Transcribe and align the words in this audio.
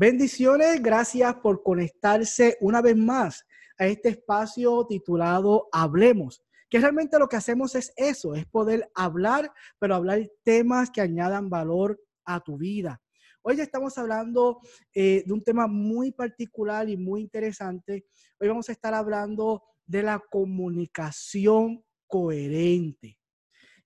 Bendiciones, 0.00 0.80
gracias 0.80 1.34
por 1.42 1.64
conectarse 1.64 2.56
una 2.60 2.80
vez 2.80 2.96
más 2.96 3.44
a 3.76 3.88
este 3.88 4.10
espacio 4.10 4.86
titulado 4.86 5.68
Hablemos, 5.72 6.40
que 6.70 6.78
realmente 6.78 7.18
lo 7.18 7.28
que 7.28 7.34
hacemos 7.34 7.74
es 7.74 7.92
eso, 7.96 8.36
es 8.36 8.46
poder 8.46 8.88
hablar, 8.94 9.52
pero 9.80 9.96
hablar 9.96 10.20
temas 10.44 10.92
que 10.92 11.00
añadan 11.00 11.50
valor 11.50 12.00
a 12.24 12.38
tu 12.38 12.56
vida. 12.58 13.02
Hoy 13.42 13.60
estamos 13.60 13.98
hablando 13.98 14.60
eh, 14.94 15.24
de 15.26 15.32
un 15.32 15.42
tema 15.42 15.66
muy 15.66 16.12
particular 16.12 16.88
y 16.88 16.96
muy 16.96 17.22
interesante. 17.22 18.06
Hoy 18.38 18.46
vamos 18.46 18.68
a 18.68 18.72
estar 18.72 18.94
hablando 18.94 19.64
de 19.84 20.04
la 20.04 20.20
comunicación 20.30 21.84
coherente. 22.06 23.18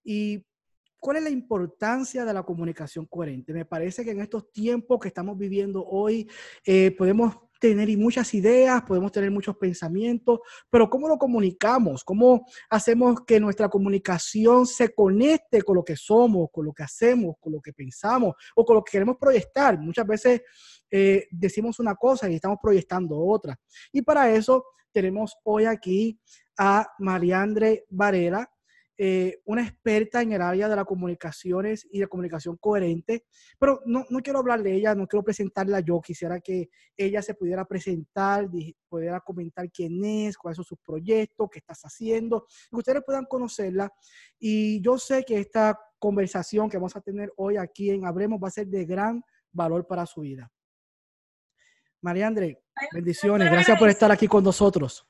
Y 0.05 0.45
¿Cuál 1.03 1.17
es 1.17 1.25
la 1.25 1.31
importancia 1.31 2.25
de 2.25 2.33
la 2.33 2.45
comunicación 2.45 3.07
coherente? 3.07 3.53
Me 3.53 3.65
parece 3.65 4.05
que 4.05 4.13
en 4.13 4.21
estos 4.21 4.53
tiempos 4.53 5.01
que 5.01 5.09
estamos 5.09 5.37
viviendo 5.37 5.85
hoy 5.85 6.31
eh, 6.65 6.93
podemos 6.97 7.35
tener 7.59 7.89
muchas 7.99 8.33
ideas, 8.35 8.83
podemos 8.83 9.11
tener 9.11 9.33
muchos 9.33 9.57
pensamientos, 9.57 10.39
pero 10.71 10.89
¿cómo 10.89 11.09
lo 11.09 11.19
comunicamos? 11.19 12.05
¿Cómo 12.05 12.47
hacemos 12.71 13.23
que 13.27 13.41
nuestra 13.41 13.69
comunicación 13.69 14.65
se 14.65 14.95
conecte 14.95 15.63
con 15.63 15.75
lo 15.75 15.85
que 15.85 15.97
somos, 15.97 16.51
con 16.53 16.67
lo 16.67 16.73
que 16.73 16.85
hacemos, 16.85 17.35
con 17.41 17.53
lo 17.55 17.61
que 17.61 17.73
pensamos 17.73 18.37
o 18.55 18.65
con 18.65 18.77
lo 18.77 18.85
que 18.85 18.93
queremos 18.93 19.17
proyectar? 19.17 19.77
Muchas 19.81 20.07
veces 20.07 20.43
eh, 20.89 21.27
decimos 21.33 21.81
una 21.81 21.97
cosa 21.97 22.31
y 22.31 22.37
estamos 22.37 22.59
proyectando 22.63 23.19
otra. 23.19 23.59
Y 23.91 24.03
para 24.03 24.33
eso 24.33 24.67
tenemos 24.93 25.37
hoy 25.43 25.65
aquí 25.65 26.21
a 26.57 26.87
Mariandre 27.01 27.87
Varela. 27.91 28.49
Eh, 28.99 29.41
una 29.47 29.63
experta 29.63 30.21
en 30.21 30.33
el 30.33 30.43
área 30.43 30.69
de 30.69 30.77
las 30.77 30.85
comunicaciones 30.85 31.89
y 31.91 32.01
de 32.01 32.09
comunicación 32.09 32.59
coherente, 32.59 33.25
pero 33.59 33.81
no, 33.87 34.05
no 34.11 34.21
quiero 34.21 34.41
hablar 34.41 34.63
de 34.63 34.75
ella, 34.75 34.95
no 34.95 35.07
quiero 35.07 35.25
presentarla 35.25 35.81
yo, 35.81 36.01
quisiera 36.01 36.41
que 36.41 36.69
ella 36.97 37.23
se 37.23 37.35
pudiera 37.35 37.65
presentar, 37.65 38.51
pudiera 38.89 39.21
comentar 39.21 39.71
quién 39.71 40.05
es, 40.05 40.37
cuáles 40.37 40.57
son 40.57 40.67
sus 40.67 40.79
proyectos, 40.79 41.49
qué 41.51 41.61
estás 41.61 41.81
haciendo, 41.83 42.47
que 42.71 42.77
ustedes 42.77 43.03
puedan 43.05 43.25
conocerla. 43.25 43.91
Y 44.39 44.83
yo 44.83 44.99
sé 44.99 45.25
que 45.25 45.39
esta 45.39 45.79
conversación 45.99 46.69
que 46.69 46.77
vamos 46.77 46.95
a 46.95 47.01
tener 47.01 47.33
hoy 47.37 47.57
aquí 47.57 47.91
en 47.91 48.07
Abremos 48.07 48.41
va 48.43 48.49
a 48.49 48.53
ser 48.53 48.67
de 48.67 48.85
gran 48.85 49.25
valor 49.51 49.87
para 49.87 50.05
su 50.05 50.21
vida. 50.21 50.53
María 52.03 52.27
André, 52.27 52.63
bendiciones, 52.93 53.51
gracias 53.51 53.79
por 53.79 53.89
estar 53.89 54.13
aquí 54.13 54.29
con 54.29 54.45
nosotros. 54.45 55.07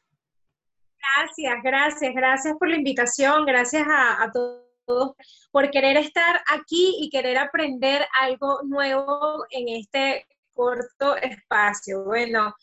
Gracias, 1.03 1.63
gracias, 1.63 2.15
gracias 2.15 2.55
por 2.59 2.69
la 2.69 2.77
invitación, 2.77 3.45
gracias 3.45 3.87
a, 3.89 4.31
todos 4.33 5.15
por 5.51 5.71
querer 5.71 5.97
estar 5.97 6.41
aquí 6.49 6.97
y 7.01 7.11
querer 7.11 7.39
aprender 7.39 8.07
algo 8.21 8.61
nuevo 8.65 9.45
en 9.51 9.69
este 9.69 10.27
corto 10.53 11.17
espacio. 11.17 12.05
Bueno, 12.05 12.55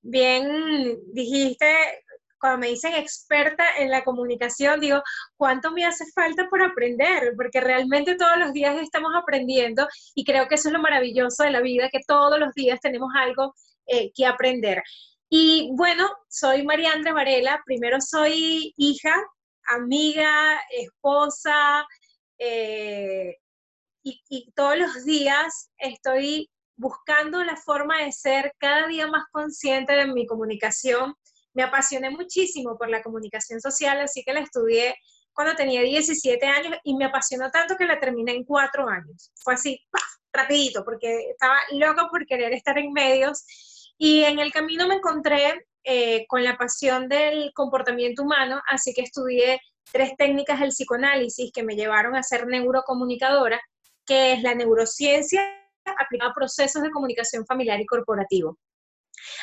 bien 0.00 0.98
dijiste, 1.12 2.04
cuando 2.38 2.58
me 2.58 2.68
dicen 2.68 2.94
experta 2.94 3.64
en 3.78 3.90
la 3.90 4.04
comunicación, 4.04 4.80
digo, 4.80 5.02
¿cuánto 5.36 5.72
me 5.72 5.84
hace 5.84 6.04
falta 6.14 6.48
por 6.48 6.62
aprender? 6.62 7.32
Porque 7.36 7.60
realmente 7.60 8.16
todos 8.16 8.38
los 8.38 8.52
días 8.52 8.76
estamos 8.80 9.12
aprendiendo 9.16 9.88
y 10.14 10.24
creo 10.24 10.46
que 10.46 10.54
eso 10.54 10.68
es 10.68 10.72
lo 10.72 10.80
maravilloso 10.80 11.42
de 11.42 11.50
la 11.50 11.60
vida, 11.60 11.88
que 11.90 12.00
todos 12.06 12.38
los 12.38 12.54
días 12.54 12.80
tenemos 12.80 13.10
algo 13.16 13.54
eh, 13.86 14.12
que 14.14 14.26
aprender. 14.26 14.82
Y 15.30 15.70
bueno, 15.74 16.08
soy 16.28 16.64
María 16.64 16.92
Andrea 16.92 17.12
Varela. 17.12 17.62
Primero 17.66 18.00
soy 18.00 18.72
hija, 18.76 19.14
amiga, 19.68 20.58
esposa, 20.70 21.86
eh, 22.38 23.36
y, 24.02 24.52
todos 24.52 24.78
los 24.78 25.04
días 25.04 25.70
estoy 25.76 26.48
buscando 26.76 27.44
la 27.44 27.56
forma 27.56 28.02
de 28.04 28.12
ser 28.12 28.54
cada 28.58 28.86
día 28.86 29.06
más 29.08 29.24
consciente 29.32 29.92
de 29.92 30.06
mi 30.06 30.26
comunicación. 30.26 31.14
Me 31.52 31.62
apasioné 31.62 32.10
muchísimo 32.10 32.78
por 32.78 32.88
la 32.88 33.02
comunicación 33.02 33.60
social, 33.60 34.00
así 34.00 34.22
que 34.24 34.32
la 34.32 34.40
estudié 34.40 34.94
cuando 35.34 35.56
tenía 35.56 35.82
17 35.82 36.46
años 36.46 36.78
y 36.84 36.94
me 36.96 37.04
apasionó 37.04 37.50
tanto 37.50 37.76
que 37.76 37.84
la 37.84 38.00
terminé 38.00 38.32
en 38.32 38.44
cuatro 38.44 38.88
años. 38.88 39.30
Fue 39.36 39.54
así, 39.54 39.80
rapidito, 40.32 40.84
porque 40.84 41.30
estaba 41.30 41.58
loca 41.72 42.08
por 42.10 42.24
querer 42.26 42.52
estar 42.52 42.78
en 42.78 42.92
medios 42.92 43.44
y 43.98 44.22
en 44.22 44.38
el 44.38 44.52
camino 44.52 44.86
me 44.86 44.94
encontré 44.94 45.66
eh, 45.84 46.24
con 46.28 46.44
la 46.44 46.56
pasión 46.56 47.08
del 47.08 47.52
comportamiento 47.52 48.22
humano, 48.22 48.62
así 48.68 48.94
que 48.94 49.02
estudié 49.02 49.60
tres 49.92 50.12
técnicas 50.16 50.60
del 50.60 50.70
psicoanálisis 50.70 51.50
que 51.52 51.62
me 51.62 51.74
llevaron 51.74 52.14
a 52.14 52.22
ser 52.22 52.46
neurocomunicadora, 52.46 53.60
que 54.06 54.32
es 54.32 54.42
la 54.42 54.54
neurociencia 54.54 55.42
aplicada 55.98 56.30
a 56.30 56.34
procesos 56.34 56.82
de 56.82 56.90
comunicación 56.90 57.44
familiar 57.44 57.80
y 57.80 57.86
corporativo. 57.86 58.58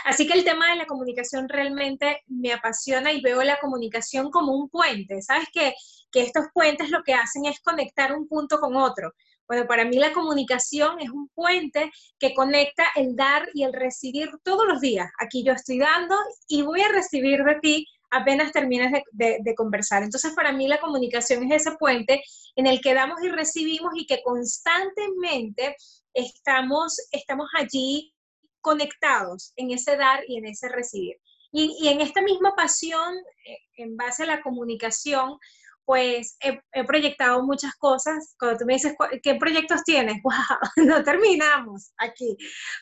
Así 0.06 0.26
que 0.26 0.34
el 0.34 0.46
tema 0.46 0.70
de 0.70 0.78
la 0.78 0.86
comunicación 0.86 1.50
realmente 1.50 2.22
me 2.28 2.54
apasiona 2.54 3.12
y 3.12 3.22
veo 3.22 3.44
la 3.44 3.60
comunicación 3.60 4.32
como 4.32 4.54
un 4.54 4.70
puente. 4.70 5.22
¿Sabes 5.22 5.48
que, 5.52 5.74
que 6.12 6.22
estos 6.22 6.46
puentes 6.54 6.90
lo 6.92 7.04
que 7.04 7.14
hacen 7.14 7.46
es 7.46 7.60
conectar 7.60 8.16
un 8.16 8.28
punto 8.28 8.60
con 8.60 8.78
otro? 8.78 9.14
Bueno, 9.48 9.68
para 9.68 9.86
mí 9.86 9.98
la 9.98 10.12
comunicación 10.12 11.00
es 11.00 11.10
un 11.10 11.30
puente 11.30 11.92
que 12.20 12.34
conecta 12.34 12.86
el 12.96 13.16
dar 13.16 13.48
y 13.54 13.64
el 13.64 13.74
recibir 13.74 14.30
todos 14.44 14.68
los 14.68 14.82
días. 14.82 15.12
Aquí 15.20 15.44
yo 15.44 15.54
estoy 15.54 15.80
dando 15.80 16.16
y 16.48 16.64
voy 16.64 16.82
a 16.82 16.90
recibir 16.90 17.44
de 17.44 17.56
ti 17.62 17.88
apenas 18.10 18.52
termines 18.52 18.92
de, 19.12 19.56
conversar. 19.56 20.04
Entonces, 20.04 20.34
para 20.34 20.52
mí 20.52 20.68
la 20.68 20.80
comunicación 20.80 21.44
es 21.52 21.62
ese 21.62 21.78
puente 21.78 22.24
en 22.56 22.66
el 22.66 22.82
que 22.82 22.94
damos 22.94 23.22
y 23.22 23.30
recibimos 23.30 23.92
y 23.96 24.06
que 24.06 24.22
constantemente 24.24 25.76
estamos, 26.14 26.98
estamos 27.12 27.50
allí 27.58 28.14
conectados 28.62 29.54
en 29.58 29.72
ese 29.72 29.98
dar 29.98 30.22
y 30.28 30.38
en 30.38 30.46
ese 30.46 30.70
recibir. 30.70 31.18
Y, 31.52 31.78
y 31.80 31.90
en 31.90 32.02
esta 32.02 32.22
misma 32.22 32.56
pasión, 32.56 33.16
eh, 33.46 33.58
en 33.78 33.96
base 33.96 34.24
a 34.24 34.28
la 34.28 34.42
comunicación, 34.42 35.38
pues 35.86 36.38
he, 36.42 36.84
proyectado 36.84 37.44
muchas 37.44 37.74
cosas. 37.76 38.36
Cuando 38.40 38.60
tú 38.60 38.66
me 38.66 38.74
dices, 38.74 38.96
¿qué 39.24 39.36
proyectos 39.36 39.84
tienes? 39.84 40.18
¡Wow! 40.24 40.86
No 40.86 41.04
terminamos 41.04 41.92
aquí. 41.98 42.38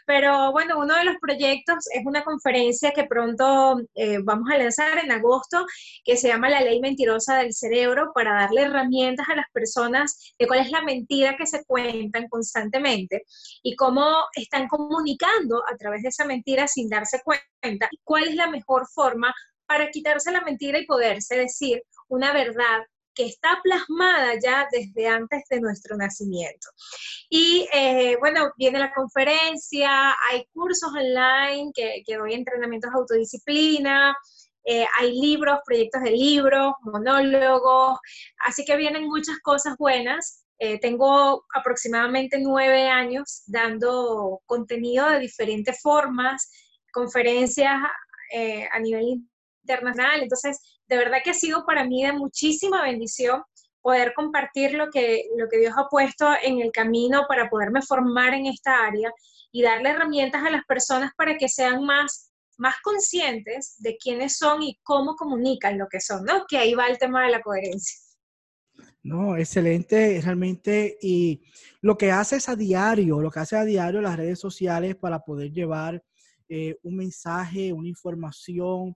Pero 0.05 0.51
bueno, 0.51 0.79
uno 0.79 0.95
de 0.95 1.03
los 1.05 1.15
proyectos 1.21 1.85
es 1.93 2.05
una 2.05 2.23
conferencia 2.23 2.91
que 2.91 3.05
pronto 3.05 3.79
eh, 3.95 4.19
vamos 4.23 4.49
a 4.51 4.57
lanzar 4.57 4.97
en 5.03 5.11
agosto, 5.11 5.65
que 6.03 6.17
se 6.17 6.29
llama 6.29 6.49
La 6.49 6.61
Ley 6.61 6.79
Mentirosa 6.79 7.37
del 7.37 7.53
Cerebro, 7.53 8.11
para 8.13 8.33
darle 8.33 8.63
herramientas 8.63 9.27
a 9.29 9.35
las 9.35 9.45
personas 9.53 10.33
de 10.39 10.47
cuál 10.47 10.59
es 10.59 10.71
la 10.71 10.81
mentira 10.81 11.35
que 11.37 11.45
se 11.45 11.63
cuentan 11.65 12.27
constantemente 12.29 13.23
y 13.61 13.75
cómo 13.75 14.25
están 14.35 14.67
comunicando 14.67 15.63
a 15.71 15.75
través 15.77 16.03
de 16.03 16.09
esa 16.09 16.25
mentira 16.25 16.67
sin 16.67 16.89
darse 16.89 17.21
cuenta, 17.23 17.89
cuál 18.03 18.25
es 18.25 18.35
la 18.35 18.47
mejor 18.47 18.87
forma 18.87 19.33
para 19.65 19.89
quitarse 19.89 20.31
la 20.31 20.41
mentira 20.41 20.79
y 20.79 20.85
poderse 20.85 21.35
decir 21.37 21.81
una 22.07 22.33
verdad 22.33 22.81
que 23.13 23.25
está 23.25 23.59
plasmada 23.63 24.33
ya 24.41 24.67
desde 24.71 25.07
antes 25.07 25.43
de 25.49 25.61
nuestro 25.61 25.95
nacimiento. 25.95 26.69
Y 27.29 27.67
eh, 27.73 28.17
bueno, 28.19 28.51
viene 28.57 28.79
la 28.79 28.93
conferencia, 28.93 30.15
hay 30.29 30.45
cursos 30.53 30.91
online 30.93 31.71
que, 31.73 32.03
que 32.05 32.17
doy 32.17 32.33
entrenamientos 32.33 32.91
de 32.91 32.99
autodisciplina, 32.99 34.15
eh, 34.65 34.85
hay 34.97 35.19
libros, 35.19 35.59
proyectos 35.65 36.01
de 36.03 36.11
libros, 36.11 36.73
monólogos, 36.81 37.99
así 38.45 38.63
que 38.63 38.77
vienen 38.77 39.07
muchas 39.07 39.39
cosas 39.39 39.75
buenas. 39.77 40.45
Eh, 40.59 40.79
tengo 40.79 41.45
aproximadamente 41.53 42.37
nueve 42.39 42.87
años 42.87 43.43
dando 43.47 44.41
contenido 44.45 45.09
de 45.09 45.19
diferentes 45.19 45.81
formas, 45.81 46.49
conferencias 46.93 47.81
a 48.71 48.79
nivel 48.79 49.21
internacional, 49.63 50.23
entonces 50.23 50.72
de 50.93 50.99
verdad 50.99 51.17
que 51.23 51.31
ha 51.31 51.35
sido 51.35 51.65
para 51.65 51.85
mí 51.85 52.03
de 52.03 52.13
muchísima 52.13 52.83
bendición 52.83 53.41
poder 53.81 54.13
compartir 54.15 54.73
lo 54.73 54.89
que, 54.91 55.25
lo 55.37 55.49
que 55.49 55.57
Dios 55.57 55.73
ha 55.75 55.89
puesto 55.89 56.29
en 56.41 56.61
el 56.61 56.71
camino 56.71 57.25
para 57.27 57.49
poderme 57.49 57.81
formar 57.81 58.33
en 58.33 58.45
esta 58.45 58.85
área 58.85 59.11
y 59.51 59.63
darle 59.63 59.89
herramientas 59.89 60.43
a 60.43 60.51
las 60.51 60.63
personas 60.65 61.11
para 61.17 61.35
que 61.37 61.49
sean 61.49 61.83
más, 61.83 62.31
más 62.57 62.75
conscientes 62.83 63.75
de 63.79 63.97
quiénes 63.97 64.37
son 64.37 64.61
y 64.61 64.79
cómo 64.83 65.15
comunican 65.15 65.77
lo 65.77 65.87
que 65.89 65.99
son, 65.99 66.23
¿no? 66.23 66.45
Que 66.47 66.57
ahí 66.57 66.75
va 66.75 66.87
el 66.87 66.97
tema 66.97 67.25
de 67.25 67.31
la 67.31 67.41
coherencia. 67.41 67.99
No, 69.01 69.35
excelente, 69.35 70.21
realmente. 70.23 70.97
Y 71.01 71.41
lo 71.81 71.97
que 71.97 72.11
haces 72.11 72.47
a 72.47 72.55
diario, 72.55 73.19
lo 73.19 73.31
que 73.31 73.39
haces 73.39 73.59
a 73.59 73.65
diario 73.65 73.99
las 73.99 74.15
redes 74.15 74.39
sociales 74.39 74.95
para 74.95 75.19
poder 75.19 75.51
llevar 75.51 76.01
eh, 76.47 76.77
un 76.83 76.95
mensaje, 76.95 77.73
una 77.73 77.89
información, 77.89 78.95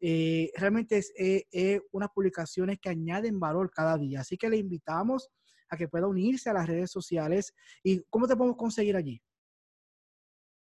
eh, 0.00 0.50
realmente 0.54 0.98
es 0.98 1.12
eh, 1.16 1.80
unas 1.92 2.10
publicaciones 2.10 2.78
que 2.80 2.88
añaden 2.88 3.40
valor 3.40 3.70
cada 3.70 3.96
día. 3.96 4.20
Así 4.20 4.36
que 4.36 4.48
le 4.48 4.56
invitamos 4.56 5.28
a 5.70 5.76
que 5.76 5.88
pueda 5.88 6.06
unirse 6.06 6.50
a 6.50 6.54
las 6.54 6.66
redes 6.66 6.90
sociales. 6.90 7.54
¿Y 7.82 8.02
cómo 8.10 8.26
te 8.26 8.36
podemos 8.36 8.56
conseguir 8.56 8.96
allí? 8.96 9.20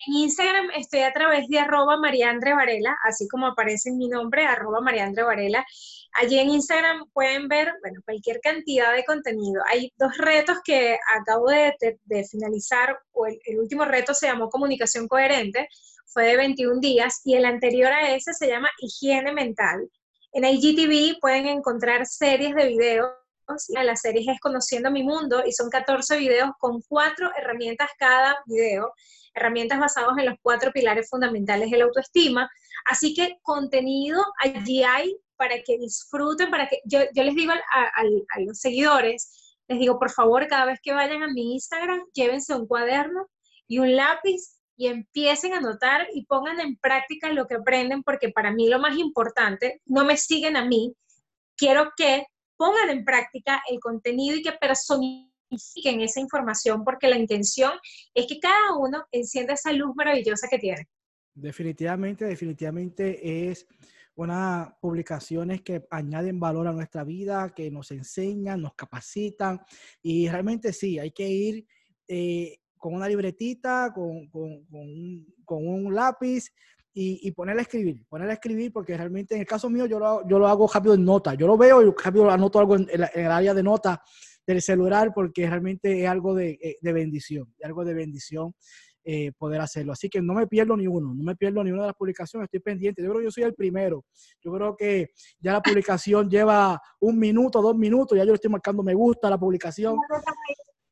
En 0.07 0.13
Instagram 0.13 0.71
estoy 0.75 0.99
a 0.99 1.13
través 1.13 1.47
de 1.47 1.57
arroba 1.57 1.97
Mariandre 1.97 2.53
Varela, 2.53 2.95
así 3.03 3.27
como 3.29 3.47
aparece 3.47 3.89
en 3.89 3.97
mi 3.97 4.09
nombre, 4.09 4.45
arroba 4.45 4.81
Mariandre 4.81 5.23
Varela. 5.23 5.65
Allí 6.13 6.37
en 6.37 6.49
Instagram 6.49 7.05
pueden 7.13 7.47
ver, 7.47 7.73
bueno, 7.81 8.01
cualquier 8.03 8.39
cantidad 8.41 8.93
de 8.93 9.05
contenido. 9.05 9.63
Hay 9.69 9.93
dos 9.97 10.17
retos 10.17 10.57
que 10.63 10.97
acabo 11.17 11.47
de, 11.47 11.73
finalizar, 12.29 12.99
o 13.13 13.25
el, 13.25 13.39
el 13.45 13.59
último 13.59 13.85
reto 13.85 14.13
se 14.13 14.27
llamó 14.27 14.49
Comunicación 14.49 15.07
Coherente, 15.07 15.69
fue 16.05 16.25
de 16.25 16.37
21 16.37 16.79
días, 16.79 17.21
y 17.23 17.35
el 17.35 17.45
anterior 17.45 17.91
a 17.91 18.15
ese 18.15 18.33
se 18.33 18.47
llama 18.47 18.69
Higiene 18.79 19.33
Mental. 19.33 19.89
En 20.33 20.45
IGTV 20.45 21.19
pueden 21.19 21.47
encontrar 21.47 22.05
series 22.05 22.55
de 22.55 22.67
videos 22.67 23.09
la 23.83 23.95
serie 23.95 24.31
es 24.31 24.39
Conociendo 24.39 24.91
mi 24.91 25.03
Mundo 25.03 25.43
y 25.45 25.51
son 25.51 25.69
14 25.69 26.17
videos 26.17 26.51
con 26.59 26.81
cuatro 26.81 27.29
herramientas 27.37 27.89
cada 27.97 28.35
video, 28.45 28.91
herramientas 29.33 29.79
basadas 29.79 30.17
en 30.17 30.25
los 30.25 30.35
cuatro 30.41 30.71
pilares 30.71 31.09
fundamentales 31.09 31.69
de 31.69 31.77
la 31.77 31.85
autoestima. 31.85 32.49
Así 32.85 33.13
que 33.13 33.37
contenido 33.41 34.23
allí 34.39 34.83
hay 34.83 35.15
para 35.37 35.55
que 35.63 35.77
disfruten, 35.77 36.49
para 36.49 36.67
que 36.67 36.79
yo, 36.85 36.99
les 37.13 37.35
digo 37.35 37.51
a, 37.53 38.39
los 38.39 38.59
seguidores, 38.59 39.57
les 39.67 39.79
digo, 39.79 39.99
por 39.99 40.11
favor, 40.11 40.47
cada 40.47 40.65
vez 40.65 40.79
que 40.81 40.93
vayan 40.93 41.23
a 41.23 41.27
mi 41.27 41.53
Instagram, 41.53 42.01
llévense 42.13 42.55
un 42.55 42.67
cuaderno 42.67 43.27
y 43.67 43.79
un 43.79 43.95
lápiz 43.95 44.54
y 44.77 44.87
empiecen 44.87 45.53
a 45.53 45.57
anotar 45.57 46.07
y 46.13 46.25
pongan 46.25 46.59
en 46.59 46.77
práctica 46.77 47.31
lo 47.31 47.47
que 47.47 47.55
aprenden, 47.55 48.03
porque 48.03 48.29
para 48.29 48.51
mí 48.51 48.69
lo 48.69 48.79
más 48.79 48.97
importante, 48.97 49.81
no 49.85 50.05
me 50.05 50.17
siguen 50.17 50.57
a 50.57 50.65
mí, 50.65 50.93
quiero 51.55 51.91
que 51.95 52.25
pongan 52.57 52.89
en 52.89 53.05
práctica 53.05 53.61
el 53.69 53.79
contenido 53.79 54.37
y 54.37 54.41
que 54.41 54.53
personifiquen 54.53 56.01
esa 56.01 56.19
información, 56.19 56.83
porque 56.83 57.07
la 57.07 57.17
intención 57.17 57.73
es 58.13 58.27
que 58.27 58.39
cada 58.39 58.77
uno 58.77 59.05
encienda 59.11 59.53
esa 59.53 59.71
luz 59.71 59.95
maravillosa 59.95 60.47
que 60.49 60.59
tiene. 60.59 60.87
Definitivamente, 61.33 62.25
definitivamente 62.25 63.49
es 63.49 63.67
unas 64.15 64.69
publicaciones 64.79 65.61
que 65.61 65.85
añaden 65.91 66.39
valor 66.39 66.67
a 66.67 66.71
nuestra 66.71 67.03
vida, 67.03 67.53
que 67.53 67.69
nos 67.69 67.91
enseñan, 67.91 68.61
nos 68.61 68.73
capacitan 68.73 69.59
y 70.01 70.29
realmente 70.29 70.71
sí, 70.71 70.97
hay 70.97 71.11
que 71.11 71.27
ir 71.27 71.67
eh, 72.07 72.59
con 72.85 72.93
una 72.93 73.07
libretita, 73.07 73.91
con, 73.95 74.27
con, 74.27 74.63
con 75.43 75.67
un 75.67 75.95
lápiz 75.95 76.51
y, 76.93 77.31
ponerle 77.31 77.61
a 77.61 77.63
escribir, 77.63 78.05
ponerle 78.07 78.33
a 78.33 78.35
escribir 78.35 78.71
porque 78.71 78.95
realmente 78.95 79.33
en 79.33 79.41
el 79.41 79.47
caso 79.47 79.71
mío 79.71 79.87
yo 79.87 79.97
lo, 79.97 80.21
yo 80.27 80.37
lo 80.37 80.47
hago 80.47 80.69
rápido 80.71 80.93
en 80.93 81.03
nota, 81.03 81.33
yo 81.33 81.47
lo 81.47 81.57
veo 81.57 81.81
y 81.81 81.91
rápido 81.91 82.29
anoto 82.29 82.59
algo 82.59 82.75
en, 82.75 82.87
el 82.91 83.31
área 83.31 83.55
de 83.55 83.63
nota 83.63 84.03
del 84.45 84.61
celular 84.61 85.13
porque 85.15 85.49
realmente 85.49 86.03
es 86.03 86.07
algo 86.07 86.35
de, 86.35 86.59
eh, 86.61 86.77
de 86.79 86.93
bendición, 86.93 87.51
algo 87.63 87.83
de 87.83 87.95
bendición 87.95 88.53
eh, 89.03 89.31
poder 89.35 89.61
hacerlo. 89.61 89.93
Así 89.93 90.07
que 90.07 90.21
no 90.21 90.35
me 90.35 90.45
pierdo 90.45 90.77
ni 90.77 90.85
uno, 90.85 91.11
no 91.15 91.23
me 91.23 91.35
pierdo 91.35 91.63
ni 91.63 91.71
una 91.71 91.81
de 91.81 91.87
las 91.87 91.95
publicaciones, 91.95 92.45
estoy 92.45 92.59
pendiente. 92.59 93.01
Yo 93.01 93.09
creo 93.09 93.19
que 93.21 93.25
yo 93.25 93.31
soy 93.31 93.45
el 93.45 93.55
primero. 93.55 94.05
Yo 94.43 94.53
creo 94.53 94.75
que 94.77 95.09
ya 95.39 95.53
la 95.53 95.61
publicación 95.63 96.29
lleva 96.29 96.79
un 96.99 97.17
minuto, 97.17 97.63
dos 97.63 97.75
minutos, 97.75 98.15
ya 98.15 98.25
yo 98.25 98.35
estoy 98.35 98.51
marcando 98.51 98.83
me 98.83 98.93
gusta 98.93 99.27
la 99.27 99.39
publicación. 99.39 99.97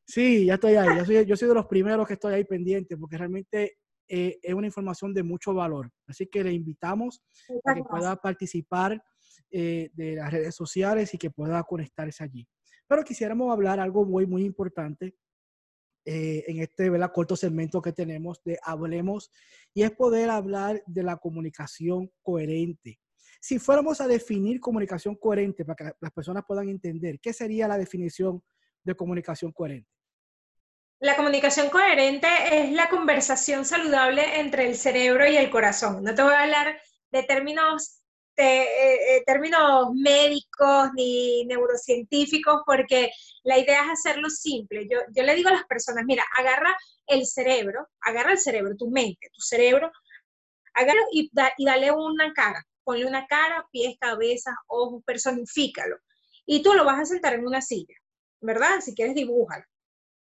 Sí, 0.06 0.46
ya 0.46 0.54
estoy 0.54 0.74
ahí. 0.74 0.98
Yo 0.98 1.04
soy, 1.04 1.26
yo 1.26 1.36
soy 1.36 1.48
de 1.48 1.54
los 1.54 1.66
primeros 1.66 2.06
que 2.06 2.14
estoy 2.14 2.34
ahí 2.34 2.44
pendiente 2.44 2.96
porque 2.96 3.16
realmente 3.16 3.78
eh, 4.06 4.38
es 4.42 4.54
una 4.54 4.66
información 4.66 5.14
de 5.14 5.22
mucho 5.22 5.54
valor. 5.54 5.90
Así 6.06 6.26
que 6.26 6.44
le 6.44 6.52
invitamos 6.52 7.22
a 7.64 7.74
que 7.74 7.82
pueda 7.82 8.16
participar 8.16 9.02
eh, 9.50 9.90
de 9.94 10.16
las 10.16 10.32
redes 10.32 10.54
sociales 10.54 11.12
y 11.14 11.18
que 11.18 11.30
pueda 11.30 11.62
conectarse 11.64 12.22
allí. 12.22 12.46
Pero 12.86 13.02
quisiéramos 13.02 13.50
hablar 13.50 13.80
algo 13.80 14.04
muy, 14.04 14.26
muy 14.26 14.44
importante 14.44 15.16
eh, 16.04 16.44
en 16.48 16.58
este 16.58 16.90
corto 17.12 17.34
segmento 17.34 17.80
que 17.80 17.92
tenemos 17.92 18.42
de 18.44 18.58
Hablemos 18.62 19.30
y 19.72 19.82
es 19.82 19.90
poder 19.92 20.28
hablar 20.28 20.82
de 20.86 21.02
la 21.02 21.16
comunicación 21.16 22.10
coherente. 22.22 23.00
Si 23.40 23.58
fuéramos 23.58 24.02
a 24.02 24.06
definir 24.06 24.60
comunicación 24.60 25.16
coherente 25.16 25.64
para 25.64 25.76
que 25.76 25.96
las 26.00 26.12
personas 26.12 26.44
puedan 26.46 26.68
entender, 26.68 27.20
¿qué 27.20 27.32
sería 27.32 27.68
la 27.68 27.78
definición 27.78 28.42
de 28.84 28.94
comunicación 28.94 29.52
coherente? 29.52 29.88
La 31.00 31.16
comunicación 31.16 31.68
coherente 31.70 32.28
es 32.50 32.72
la 32.72 32.88
conversación 32.88 33.64
saludable 33.64 34.40
entre 34.40 34.66
el 34.66 34.76
cerebro 34.76 35.26
y 35.28 35.36
el 35.36 35.50
corazón. 35.50 36.02
No 36.02 36.14
te 36.14 36.22
voy 36.22 36.32
a 36.32 36.44
hablar 36.44 36.80
de 37.10 37.22
términos, 37.24 38.00
eh, 38.36 38.62
eh, 38.62 39.22
términos 39.26 39.88
médicos 39.94 40.90
ni 40.94 41.44
neurocientíficos 41.44 42.62
porque 42.64 43.10
la 43.42 43.58
idea 43.58 43.84
es 43.84 43.90
hacerlo 43.90 44.30
simple. 44.30 44.88
Yo, 44.88 45.22
le 45.22 45.34
digo 45.34 45.50
a 45.50 45.54
las 45.54 45.66
personas, 45.66 46.04
mira, 46.06 46.24
agarra 46.38 46.74
el 47.06 47.26
cerebro, 47.26 47.88
agarra 48.00 48.32
el 48.32 48.38
cerebro, 48.38 48.74
tu 48.76 48.88
mente, 48.90 49.28
tu 49.32 49.42
cerebro, 49.42 49.92
agarra 50.72 51.00
y, 51.12 51.30
y 51.58 51.64
dale 51.66 51.90
una 51.92 52.32
cara. 52.32 52.64
Ponle 52.82 53.06
una 53.06 53.26
cara, 53.26 53.66
pies, 53.70 53.96
cabeza, 53.98 54.54
ojos, 54.68 55.02
personifícalo. 55.04 55.96
Y 56.46 56.62
tú 56.62 56.74
lo 56.74 56.84
vas 56.84 57.00
a 57.00 57.04
sentar 57.04 57.34
en 57.34 57.46
una 57.46 57.60
silla, 57.60 57.94
¿verdad? 58.44 58.80
Si 58.80 58.94
quieres, 58.94 59.14
dibújalo 59.14 59.64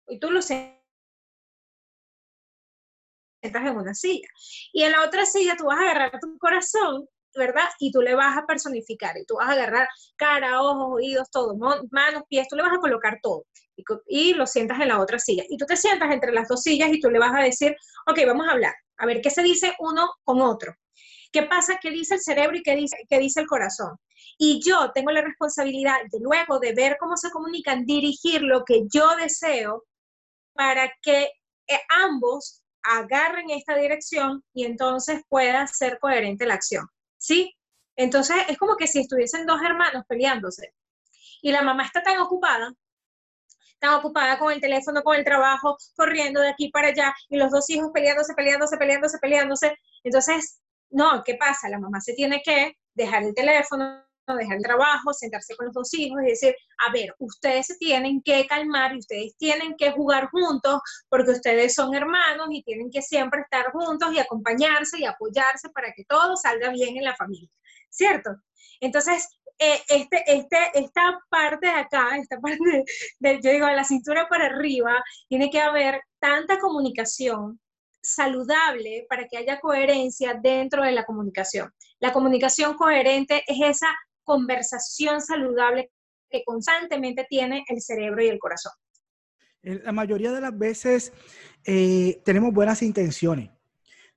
y 0.07 0.19
tú 0.19 0.31
lo 0.31 0.41
sientas 0.41 0.75
en 3.43 3.77
una 3.77 3.93
silla. 3.93 4.27
Y 4.73 4.83
en 4.83 4.91
la 4.91 5.03
otra 5.03 5.25
silla 5.25 5.55
tú 5.57 5.65
vas 5.65 5.79
a 5.79 5.81
agarrar 5.81 6.19
tu 6.19 6.37
corazón, 6.37 7.07
¿verdad? 7.35 7.67
Y 7.79 7.91
tú 7.91 8.01
le 8.01 8.15
vas 8.15 8.37
a 8.37 8.45
personificar, 8.45 9.17
y 9.17 9.25
tú 9.25 9.35
vas 9.35 9.49
a 9.49 9.53
agarrar 9.53 9.87
cara, 10.15 10.61
ojos, 10.61 10.87
oídos, 10.95 11.29
todo, 11.31 11.55
manos, 11.55 12.23
pies, 12.29 12.47
tú 12.47 12.55
le 12.55 12.63
vas 12.63 12.73
a 12.73 12.79
colocar 12.79 13.19
todo. 13.21 13.45
Y, 14.07 14.33
lo 14.33 14.47
sientas 14.47 14.79
en 14.79 14.87
la 14.87 15.01
otra 15.01 15.19
silla. 15.19 15.43
Y 15.49 15.57
tú 15.57 15.65
te 15.65 15.75
sientas 15.75 16.11
entre 16.11 16.31
las 16.31 16.47
dos 16.47 16.61
sillas 16.61 16.89
y 16.91 16.99
tú 16.99 17.09
le 17.09 17.19
vas 17.19 17.33
a 17.35 17.43
decir, 17.43 17.75
ok, 18.07 18.19
vamos 18.25 18.47
a 18.47 18.51
hablar, 18.51 18.73
a 18.97 19.05
ver 19.05 19.21
qué 19.21 19.29
se 19.29 19.43
dice 19.43 19.73
uno 19.79 20.09
con 20.23 20.41
otro. 20.41 20.73
¿Qué 21.31 21.43
pasa? 21.43 21.77
¿Qué 21.81 21.91
dice 21.91 22.15
el 22.15 22.21
cerebro 22.21 22.55
y 22.55 22.63
qué 22.63 22.75
dice, 22.75 22.95
qué 23.09 23.19
dice 23.19 23.41
el 23.41 23.47
corazón? 23.47 23.97
Y 24.37 24.61
yo 24.61 24.91
tengo 24.93 25.11
la 25.11 25.21
responsabilidad 25.21 25.97
de 26.11 26.19
luego 26.19 26.59
de 26.59 26.73
ver 26.73 26.97
cómo 26.99 27.17
se 27.17 27.31
comunican, 27.31 27.85
dirigir 27.85 28.41
lo 28.41 28.63
que 28.65 28.83
yo 28.91 29.15
deseo 29.15 29.83
para 30.53 30.91
que 31.01 31.29
eh, 31.67 31.81
ambos 32.03 32.63
agarren 32.83 33.49
esta 33.49 33.75
dirección 33.75 34.43
y 34.53 34.65
entonces 34.65 35.21
pueda 35.27 35.65
ser 35.67 35.99
coherente 35.99 36.45
la 36.45 36.55
acción. 36.55 36.87
¿Sí? 37.17 37.55
Entonces 37.95 38.37
es 38.49 38.57
como 38.57 38.75
que 38.75 38.87
si 38.87 38.99
estuviesen 38.99 39.45
dos 39.45 39.61
hermanos 39.61 40.03
peleándose 40.07 40.73
y 41.41 41.51
la 41.51 41.61
mamá 41.61 41.85
está 41.85 42.03
tan 42.03 42.19
ocupada, 42.19 42.73
tan 43.79 43.93
ocupada 43.93 44.37
con 44.37 44.51
el 44.51 44.61
teléfono, 44.61 45.03
con 45.03 45.15
el 45.15 45.23
trabajo, 45.23 45.77
corriendo 45.95 46.41
de 46.41 46.49
aquí 46.49 46.69
para 46.69 46.89
allá 46.89 47.13
y 47.29 47.37
los 47.37 47.51
dos 47.51 47.69
hijos 47.69 47.91
peleándose, 47.93 48.33
peleándose, 48.33 48.77
peleándose, 48.77 49.17
peleándose. 49.19 49.77
Entonces, 50.03 50.59
no, 50.89 51.23
¿qué 51.23 51.35
pasa? 51.35 51.69
La 51.69 51.79
mamá 51.79 52.01
se 52.01 52.13
tiene 52.13 52.41
que 52.43 52.77
dejar 52.93 53.23
el 53.23 53.33
teléfono, 53.33 54.04
dejar 54.33 54.57
el 54.57 54.63
trabajo, 54.63 55.13
sentarse 55.13 55.55
con 55.55 55.67
los 55.67 55.75
dos 55.75 55.93
hijos 55.93 56.19
y 56.23 56.29
decir, 56.29 56.55
a 56.87 56.91
ver, 56.91 57.13
ustedes 57.19 57.67
se 57.67 57.75
tienen 57.75 58.21
que 58.23 58.47
calmar 58.47 58.95
y 58.95 58.99
ustedes 58.99 59.35
tienen 59.37 59.75
que 59.77 59.91
jugar 59.91 60.29
juntos 60.29 60.81
porque 61.09 61.31
ustedes 61.31 61.75
son 61.75 61.93
hermanos 61.93 62.47
y 62.51 62.63
tienen 62.63 62.89
que 62.89 63.01
siempre 63.01 63.41
estar 63.41 63.71
juntos 63.71 64.13
y 64.13 64.19
acompañarse 64.19 64.99
y 64.99 65.05
apoyarse 65.05 65.69
para 65.69 65.91
que 65.93 66.05
todo 66.05 66.35
salga 66.35 66.69
bien 66.71 66.97
en 66.97 67.03
la 67.03 67.15
familia, 67.15 67.49
¿cierto? 67.89 68.31
Entonces, 68.79 69.27
eh, 69.57 69.81
este, 69.87 70.23
este, 70.27 70.57
esta 70.73 71.19
parte 71.29 71.67
de 71.67 71.73
acá, 71.73 72.17
esta 72.17 72.39
parte 72.39 72.59
de, 73.19 73.39
yo 73.41 73.51
digo, 73.51 73.67
de 73.67 73.75
la 73.75 73.83
cintura 73.83 74.27
para 74.27 74.47
arriba, 74.47 75.03
tiene 75.29 75.49
que 75.49 75.61
haber 75.61 76.01
tanta 76.19 76.59
comunicación 76.59 77.59
saludable 78.01 79.05
para 79.09 79.27
que 79.27 79.37
haya 79.37 79.59
coherencia 79.59 80.35
dentro 80.35 80.83
de 80.83 80.91
la 80.91 81.05
comunicación. 81.05 81.73
La 81.99 82.13
comunicación 82.13 82.75
coherente 82.75 83.43
es 83.47 83.77
esa 83.77 83.95
conversación 84.25 85.21
saludable 85.21 85.91
que 86.29 86.43
constantemente 86.43 87.25
tiene 87.29 87.63
el 87.69 87.81
cerebro 87.81 88.23
y 88.23 88.27
el 88.27 88.39
corazón. 88.39 88.73
La 89.61 89.91
mayoría 89.91 90.31
de 90.31 90.41
las 90.41 90.57
veces 90.57 91.13
eh, 91.63 92.21
tenemos 92.23 92.53
buenas 92.53 92.83
intenciones. 92.83 93.49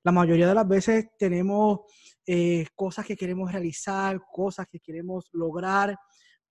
La 0.02 0.12
mayoría 0.12 0.46
de 0.46 0.54
las 0.54 0.68
veces 0.68 1.06
tenemos 1.18 1.80
eh, 2.26 2.66
cosas 2.74 3.06
que 3.06 3.16
queremos 3.16 3.50
realizar, 3.50 4.20
cosas 4.30 4.66
que 4.66 4.80
queremos 4.80 5.28
lograr, 5.32 5.96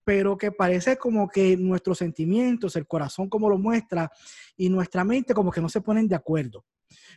pero 0.04 0.38
que 0.38 0.52
parece 0.52 0.98
como 0.98 1.28
que 1.28 1.58
nuestros 1.58 1.98
sentimientos, 1.98 2.76
el 2.76 2.88
corazón 2.88 3.30
como 3.30 3.50
lo 3.50 3.58
muestra 3.58 4.10
y 4.56 4.70
nuestra 4.70 5.04
mente 5.04 5.34
como 5.34 5.52
que 5.52 5.62
no 5.62 5.70
se 5.70 5.82
ponen 5.82 6.08
de 6.08 6.16
acuerdo, 6.16 6.66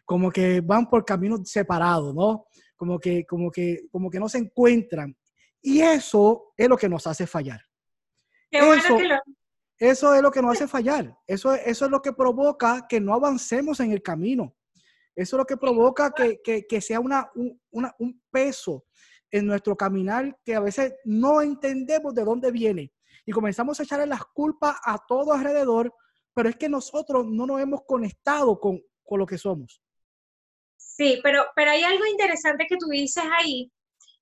como 0.04 0.30
que 0.30 0.60
van 0.60 0.90
por 0.90 1.04
caminos 1.04 1.40
separados, 1.44 2.14
¿no? 2.14 2.46
Como 2.76 2.98
que, 2.98 3.24
como 3.24 3.50
que, 3.50 3.82
como 3.90 4.10
que 4.10 4.18
no 4.18 4.28
se 4.28 4.38
encuentran. 4.38 5.16
Y 5.62 5.80
eso 5.80 6.52
es 6.56 6.68
lo 6.68 6.76
que 6.76 6.88
nos 6.88 7.06
hace 7.06 7.26
fallar. 7.26 7.60
eso, 8.50 8.98
eso 9.78 10.14
es 10.14 10.22
lo 10.22 10.30
que 10.30 10.42
nos 10.42 10.56
hace 10.56 10.68
fallar. 10.68 11.16
Eso, 11.26 11.54
eso 11.54 11.84
es 11.84 11.90
lo 11.90 12.02
que 12.02 12.12
provoca 12.12 12.86
que 12.88 13.00
no 13.00 13.14
avancemos 13.14 13.80
en 13.80 13.92
el 13.92 14.02
camino. 14.02 14.54
Eso 15.14 15.36
es 15.36 15.38
lo 15.38 15.44
que 15.44 15.56
provoca 15.56 16.12
que, 16.12 16.40
que, 16.42 16.80
sea 16.80 17.00
una, 17.00 17.30
un 17.34 18.22
peso 18.30 18.84
en 19.30 19.46
nuestro 19.46 19.76
caminar 19.76 20.38
que 20.44 20.54
a 20.54 20.60
veces 20.60 20.94
no 21.04 21.42
entendemos 21.42 22.14
de 22.14 22.24
dónde 22.24 22.50
viene. 22.50 22.92
Y 23.26 23.32
comenzamos 23.32 23.78
a 23.78 23.82
echarle 23.82 24.06
las 24.06 24.24
culpas 24.24 24.76
a 24.84 24.98
todo 25.06 25.32
alrededor, 25.32 25.94
pero 26.34 26.48
es 26.48 26.56
que 26.56 26.68
nosotros 26.68 27.26
no 27.26 27.46
nos 27.46 27.60
hemos 27.60 27.82
conectado 27.86 28.58
con, 28.58 28.82
con 29.04 29.18
lo 29.18 29.26
que 29.26 29.38
somos. 29.38 29.82
Sí, 30.76 31.20
pero, 31.22 31.44
pero 31.54 31.70
hay 31.70 31.82
algo 31.82 32.06
interesante 32.06 32.66
que 32.68 32.76
tú 32.76 32.88
dices 32.88 33.24
ahí, 33.38 33.70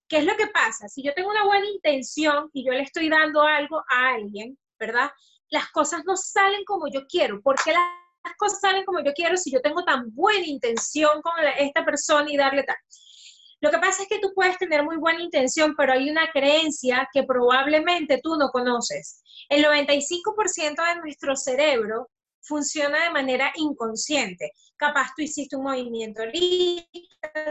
¿Qué 0.08 0.18
es 0.18 0.24
lo 0.24 0.36
que 0.36 0.46
pasa? 0.46 0.88
Si 0.88 1.02
yo 1.02 1.12
tengo 1.12 1.28
una 1.28 1.44
buena 1.44 1.66
intención 1.68 2.48
y 2.54 2.64
yo 2.64 2.72
le 2.72 2.82
estoy 2.82 3.10
dando 3.10 3.42
algo 3.42 3.84
a 3.90 4.14
alguien, 4.14 4.58
¿verdad? 4.78 5.10
Las 5.50 5.70
cosas 5.70 6.02
no 6.06 6.16
salen 6.16 6.64
como 6.64 6.88
yo 6.88 7.06
quiero. 7.06 7.42
¿Por 7.42 7.56
qué 7.62 7.72
las 7.72 8.36
cosas 8.38 8.60
salen 8.60 8.84
como 8.84 9.00
yo 9.04 9.12
quiero 9.12 9.36
si 9.36 9.50
yo 9.50 9.60
tengo 9.60 9.84
tan 9.84 10.14
buena 10.14 10.46
intención 10.46 11.20
con 11.20 11.32
esta 11.58 11.84
persona 11.84 12.30
y 12.32 12.38
darle 12.38 12.62
tal? 12.62 12.76
Lo 13.60 13.70
que 13.70 13.78
pasa 13.78 14.02
es 14.02 14.08
que 14.08 14.20
tú 14.20 14.32
puedes 14.34 14.56
tener 14.56 14.82
muy 14.82 14.96
buena 14.96 15.20
intención, 15.20 15.74
pero 15.76 15.92
hay 15.92 16.08
una 16.08 16.30
creencia 16.30 17.08
que 17.12 17.24
probablemente 17.24 18.20
tú 18.22 18.36
no 18.36 18.50
conoces. 18.50 19.22
El 19.48 19.64
95% 19.64 20.94
de 20.94 21.00
nuestro 21.00 21.36
cerebro 21.36 22.08
funciona 22.40 23.04
de 23.04 23.10
manera 23.10 23.52
inconsciente. 23.56 24.52
Capaz 24.76 25.12
tú 25.16 25.22
hiciste 25.22 25.56
un 25.56 25.64
movimiento 25.64 26.24
listo, 26.26 26.88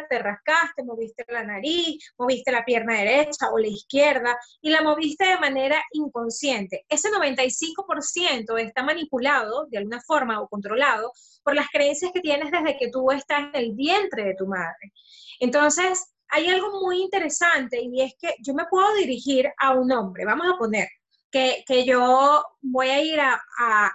te 0.10 0.20
rascaste, 0.20 0.84
moviste 0.84 1.26
la 1.28 1.44
nariz, 1.44 2.14
moviste 2.18 2.52
la 2.52 2.64
pierna 2.64 2.96
derecha 2.96 3.52
o 3.52 3.58
la 3.58 3.68
izquierda 3.68 4.38
y 4.62 4.70
la 4.70 4.82
moviste 4.82 5.26
de 5.26 5.40
manera 5.40 5.84
inconsciente. 5.92 6.86
Ese 6.88 7.10
95% 7.10 8.58
está 8.60 8.84
manipulado 8.84 9.68
de 9.68 9.80
alguna 9.80 10.02
forma 10.02 10.42
o 10.42 10.48
controlado 10.48 11.12
por 11.44 11.56
las 11.56 11.68
creencias 11.70 12.12
que 12.14 12.22
tienes 12.22 12.52
desde 12.52 12.78
que 12.78 12.90
tú 12.90 13.12
estás 13.12 13.54
en 13.54 13.56
el 13.56 13.74
vientre 13.74 14.24
de 14.24 14.36
tu 14.36 14.48
madre. 14.48 14.94
Entonces, 15.40 16.14
hay 16.30 16.48
algo 16.48 16.82
muy 16.82 17.02
interesante 17.02 17.80
y 17.82 18.02
es 18.02 18.14
que 18.20 18.36
yo 18.42 18.54
me 18.54 18.66
puedo 18.70 18.94
dirigir 18.96 19.50
a 19.60 19.74
un 19.74 19.92
hombre, 19.92 20.26
vamos 20.26 20.48
a 20.54 20.58
poner, 20.58 20.88
que, 21.32 21.86
yo 21.86 22.44
voy 22.62 22.90
a 22.90 23.02
ir 23.02 23.20
a, 23.20 23.42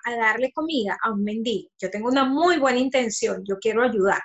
darle 0.04 0.52
comida 0.52 0.96
a 1.02 1.12
un 1.12 1.22
mendigo. 1.24 1.70
Yo 1.78 1.90
tengo 1.90 2.08
una 2.08 2.24
muy 2.24 2.58
buena 2.58 2.78
intención, 2.78 3.42
yo 3.44 3.58
quiero 3.58 3.82
ayudar. 3.82 4.20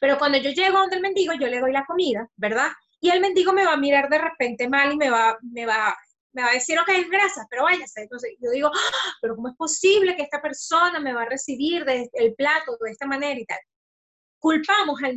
Pero 0.00 0.18
cuando 0.18 0.38
yo 0.38 0.50
llego 0.50 0.78
donde 0.78 0.96
el 0.96 1.02
mendigo, 1.02 1.34
yo 1.34 1.46
le 1.46 1.60
doy 1.60 1.72
la 1.72 1.84
comida, 1.84 2.28
¿verdad? 2.36 2.68
Y 3.00 3.10
el 3.10 3.20
mendigo 3.20 3.52
me 3.52 3.64
va 3.64 3.74
a 3.74 3.76
mirar 3.76 4.08
de 4.08 4.18
repente 4.18 4.68
mal 4.68 4.92
y 4.92 4.96
me 4.96 5.10
va, 5.10 5.38
me 5.42 5.66
va, 5.66 5.96
me 6.32 6.42
va 6.42 6.50
a 6.50 6.54
decir, 6.54 6.78
ok, 6.78 6.88
gracias, 7.10 7.46
pero 7.50 7.64
váyase. 7.64 8.02
Entonces 8.02 8.34
yo 8.40 8.50
digo, 8.50 8.70
ah, 8.72 9.14
pero 9.20 9.36
¿cómo 9.36 9.48
es 9.48 9.56
posible 9.56 10.16
que 10.16 10.22
esta 10.22 10.40
persona 10.40 10.98
me 10.98 11.12
va 11.12 11.22
a 11.22 11.28
recibir 11.28 11.84
de, 11.84 12.08
el 12.12 12.34
plato 12.34 12.76
de 12.80 12.90
esta 12.90 13.06
manera 13.06 13.38
y 13.38 13.44
tal? 13.44 13.58
Culpamos 14.38 15.00
al 15.02 15.16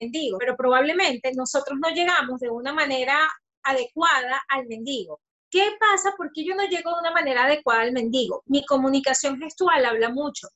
mendigo, 0.00 0.38
pero 0.38 0.56
probablemente 0.56 1.32
nosotros 1.34 1.78
no 1.80 1.90
llegamos 1.90 2.40
de 2.40 2.50
una 2.50 2.72
manera 2.72 3.28
adecuada 3.62 4.42
al 4.48 4.66
mendigo. 4.66 5.20
¿Qué 5.52 5.76
pasa? 5.78 6.14
Porque 6.16 6.46
yo 6.46 6.54
no 6.54 6.64
llego 6.64 6.90
de 6.92 7.00
una 7.00 7.10
manera 7.10 7.44
adecuada 7.44 7.82
al 7.82 7.92
mendigo. 7.92 8.42
Mi 8.46 8.64
comunicación 8.64 9.38
gestual 9.38 9.84
habla 9.84 10.08
mucho. 10.08 10.48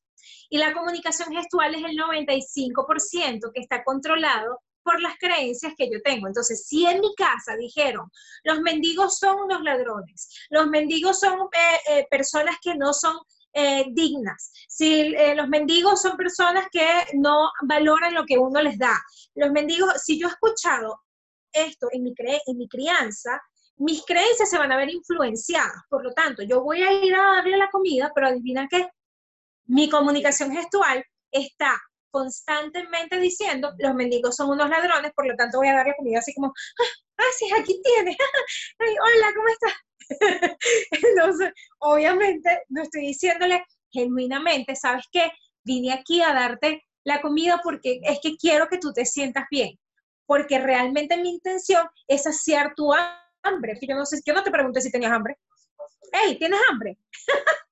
Y 0.48 0.56
la 0.56 0.72
comunicación 0.72 1.34
gestual 1.34 1.74
es 1.74 1.84
el 1.84 1.98
95% 1.98 3.52
que 3.52 3.60
está 3.60 3.84
controlado 3.84 4.62
por 4.82 5.02
las 5.02 5.18
creencias 5.18 5.74
que 5.76 5.90
yo 5.90 6.00
tengo. 6.02 6.28
Entonces, 6.28 6.66
si 6.66 6.86
en 6.86 7.00
mi 7.00 7.14
casa 7.14 7.56
dijeron, 7.56 8.10
los 8.44 8.60
mendigos 8.60 9.18
son 9.18 9.38
unos 9.40 9.60
ladrones, 9.62 10.30
los 10.48 10.66
mendigos 10.68 11.20
son 11.20 11.40
eh, 11.40 11.80
eh, 11.90 12.06
personas 12.08 12.56
que 12.62 12.74
no 12.74 12.94
son 12.94 13.18
eh, 13.52 13.84
dignas, 13.90 14.52
si 14.68 15.14
los 15.34 15.48
mendigos 15.48 16.02
son 16.02 16.16
personas 16.16 16.66
que 16.70 16.86
no 17.14 17.50
valoran 17.62 18.14
lo 18.14 18.24
que 18.24 18.38
uno 18.38 18.62
les 18.62 18.78
da, 18.78 19.02
los 19.34 19.50
mendigos, 19.50 20.02
si 20.02 20.20
yo 20.20 20.28
he 20.28 20.30
escuchado 20.30 21.00
esto 21.52 21.88
en 21.90 22.02
mi, 22.02 22.14
en 22.46 22.56
mi 22.58 22.68
crianza, 22.68 23.42
mis 23.78 24.04
creencias 24.04 24.48
se 24.48 24.58
van 24.58 24.72
a 24.72 24.76
ver 24.76 24.90
influenciadas. 24.90 25.82
Por 25.88 26.02
lo 26.02 26.12
tanto, 26.12 26.42
yo 26.42 26.62
voy 26.62 26.82
a 26.82 26.92
ir 26.92 27.14
a 27.14 27.36
darle 27.36 27.56
la 27.56 27.70
comida, 27.70 28.10
pero 28.14 28.28
adivina 28.28 28.66
qué, 28.70 28.88
mi 29.66 29.90
comunicación 29.90 30.52
gestual 30.52 31.04
está 31.30 31.76
constantemente 32.10 33.18
diciendo, 33.18 33.74
los 33.78 33.94
mendigos 33.94 34.36
son 34.36 34.50
unos 34.50 34.70
ladrones, 34.70 35.12
por 35.14 35.26
lo 35.26 35.36
tanto 35.36 35.58
voy 35.58 35.68
a 35.68 35.74
darle 35.74 35.94
comida 35.98 36.20
así 36.20 36.32
como, 36.34 36.52
ah, 37.18 37.32
sí, 37.36 37.46
aquí 37.60 37.80
tienes, 37.82 38.16
hola, 38.80 39.34
¿cómo 39.34 39.48
estás? 39.48 39.74
Entonces, 40.90 41.52
obviamente, 41.78 42.62
no 42.68 42.82
estoy 42.82 43.08
diciéndole 43.08 43.64
genuinamente, 43.90 44.76
¿sabes 44.76 45.04
qué? 45.12 45.30
Vine 45.64 45.92
aquí 45.92 46.22
a 46.22 46.32
darte 46.32 46.84
la 47.04 47.20
comida 47.20 47.60
porque 47.62 48.00
es 48.02 48.18
que 48.22 48.36
quiero 48.36 48.68
que 48.68 48.78
tú 48.78 48.92
te 48.92 49.04
sientas 49.04 49.44
bien, 49.50 49.78
porque 50.26 50.58
realmente 50.58 51.16
mi 51.16 51.30
intención 51.30 51.86
es 52.08 52.22
saciar 52.22 52.74
tu. 52.74 52.92
Yo 53.80 53.94
no 53.94 54.06
sé, 54.06 54.20
yo 54.24 54.34
no 54.34 54.42
te 54.42 54.50
pregunté 54.50 54.80
si 54.80 54.90
tenías 54.90 55.12
hambre. 55.12 55.38
Hey, 56.12 56.36
¿tienes 56.38 56.60
hambre? 56.70 56.98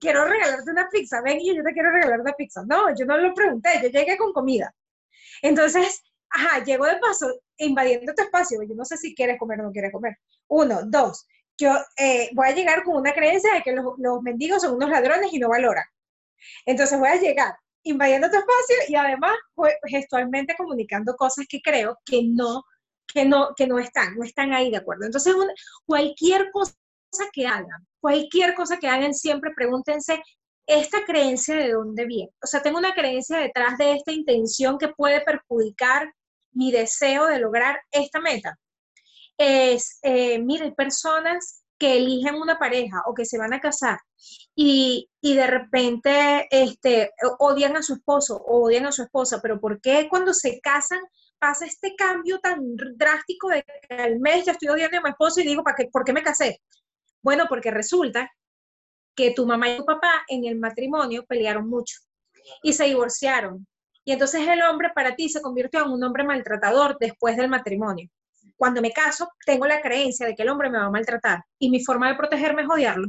quiero 0.00 0.24
regalarte 0.24 0.70
una 0.70 0.88
pizza. 0.90 1.20
Ven 1.22 1.40
y 1.40 1.54
yo 1.54 1.62
te 1.62 1.72
quiero 1.72 1.90
regalar 1.90 2.20
una 2.20 2.32
pizza. 2.32 2.62
No, 2.66 2.94
yo 2.96 3.06
no 3.06 3.16
lo 3.16 3.34
pregunté, 3.34 3.70
yo 3.82 3.88
llegué 3.88 4.16
con 4.16 4.32
comida. 4.32 4.74
Entonces, 5.42 6.02
ajá, 6.30 6.64
llego 6.64 6.86
de 6.86 6.96
paso 6.98 7.26
invadiendo 7.58 8.12
tu 8.14 8.22
espacio. 8.22 8.62
Yo 8.62 8.74
no 8.74 8.84
sé 8.84 8.96
si 8.96 9.14
quieres 9.14 9.38
comer 9.38 9.60
o 9.60 9.64
no 9.64 9.72
quieres 9.72 9.92
comer. 9.92 10.16
Uno, 10.48 10.80
dos, 10.84 11.26
yo 11.58 11.72
eh, 11.96 12.30
voy 12.34 12.48
a 12.48 12.54
llegar 12.54 12.82
con 12.82 12.96
una 12.96 13.12
creencia 13.12 13.54
de 13.54 13.62
que 13.62 13.72
los, 13.72 13.84
los 13.98 14.22
mendigos 14.22 14.62
son 14.62 14.74
unos 14.74 14.90
ladrones 14.90 15.32
y 15.32 15.38
no 15.38 15.48
valoran. 15.48 15.84
Entonces 16.66 16.98
voy 16.98 17.08
a 17.08 17.16
llegar 17.16 17.54
invadiendo 17.84 18.30
tu 18.30 18.36
espacio 18.36 18.76
y 18.88 18.94
además 18.94 19.32
gestualmente 19.86 20.54
comunicando 20.56 21.14
cosas 21.16 21.46
que 21.48 21.60
creo 21.60 21.98
que 22.04 22.22
no 22.24 22.62
que 23.12 23.24
no, 23.24 23.54
que 23.56 23.66
no 23.66 23.78
están, 23.78 24.16
no 24.16 24.24
están 24.24 24.52
ahí 24.52 24.70
de 24.70 24.78
acuerdo. 24.78 25.06
Entonces, 25.06 25.34
cualquier 25.84 26.50
cosa 26.50 26.74
que 27.32 27.46
hagan, 27.46 27.86
cualquier 28.00 28.54
cosa 28.54 28.78
que 28.78 28.88
hagan, 28.88 29.14
siempre 29.14 29.52
pregúntense, 29.54 30.22
¿esta 30.66 31.04
creencia 31.04 31.56
de 31.56 31.72
dónde 31.72 32.06
viene? 32.06 32.32
O 32.42 32.46
sea, 32.46 32.62
tengo 32.62 32.78
una 32.78 32.94
creencia 32.94 33.38
detrás 33.38 33.78
de 33.78 33.92
esta 33.92 34.12
intención 34.12 34.78
que 34.78 34.88
puede 34.88 35.20
perjudicar 35.20 36.12
mi 36.52 36.70
deseo 36.70 37.26
de 37.26 37.38
lograr 37.38 37.80
esta 37.90 38.20
meta. 38.20 38.58
Es, 39.36 39.98
eh, 40.02 40.38
mire, 40.38 40.72
personas 40.72 41.62
que 41.78 41.96
eligen 41.96 42.36
una 42.36 42.58
pareja 42.58 43.02
o 43.06 43.14
que 43.14 43.24
se 43.24 43.38
van 43.38 43.52
a 43.52 43.60
casar 43.60 43.98
y, 44.54 45.10
y, 45.20 45.34
de 45.34 45.46
repente 45.48 46.46
este, 46.48 47.10
odian 47.40 47.76
a 47.76 47.82
su 47.82 47.94
esposo 47.94 48.36
o 48.36 48.66
odian 48.66 48.86
a 48.86 48.92
su 48.92 49.02
esposa, 49.02 49.40
pero 49.42 49.58
¿por 49.60 49.80
qué 49.80 50.06
cuando 50.08 50.32
se 50.32 50.60
casan 50.60 51.00
pasa 51.42 51.66
este 51.66 51.96
cambio 51.96 52.38
tan 52.38 52.60
drástico 52.94 53.48
de 53.48 53.64
que 53.64 53.94
al 53.96 54.20
mes 54.20 54.44
ya 54.44 54.52
estoy 54.52 54.68
odiando 54.68 54.98
a 54.98 55.00
mi 55.00 55.10
esposo 55.10 55.40
y 55.40 55.44
digo, 55.44 55.64
¿para 55.64 55.74
qué, 55.74 55.88
¿por 55.92 56.04
qué 56.04 56.12
me 56.12 56.22
casé? 56.22 56.62
Bueno, 57.20 57.46
porque 57.48 57.72
resulta 57.72 58.30
que 59.16 59.32
tu 59.32 59.44
mamá 59.44 59.68
y 59.68 59.76
tu 59.76 59.84
papá 59.84 60.22
en 60.28 60.44
el 60.44 60.56
matrimonio 60.56 61.24
pelearon 61.26 61.68
mucho 61.68 61.96
y 62.62 62.72
se 62.72 62.84
divorciaron. 62.84 63.66
Y 64.04 64.12
entonces 64.12 64.46
el 64.46 64.62
hombre 64.62 64.90
para 64.94 65.16
ti 65.16 65.28
se 65.28 65.42
convirtió 65.42 65.84
en 65.84 65.90
un 65.90 66.04
hombre 66.04 66.22
maltratador 66.22 66.96
después 67.00 67.36
del 67.36 67.48
matrimonio. 67.48 68.08
Cuando 68.56 68.80
me 68.80 68.92
caso, 68.92 69.28
tengo 69.44 69.66
la 69.66 69.80
creencia 69.80 70.26
de 70.26 70.36
que 70.36 70.42
el 70.42 70.48
hombre 70.48 70.70
me 70.70 70.78
va 70.78 70.84
a 70.84 70.90
maltratar 70.90 71.42
y 71.58 71.70
mi 71.70 71.84
forma 71.84 72.08
de 72.08 72.14
protegerme 72.14 72.62
es 72.62 72.68
odiarlo. 72.70 73.08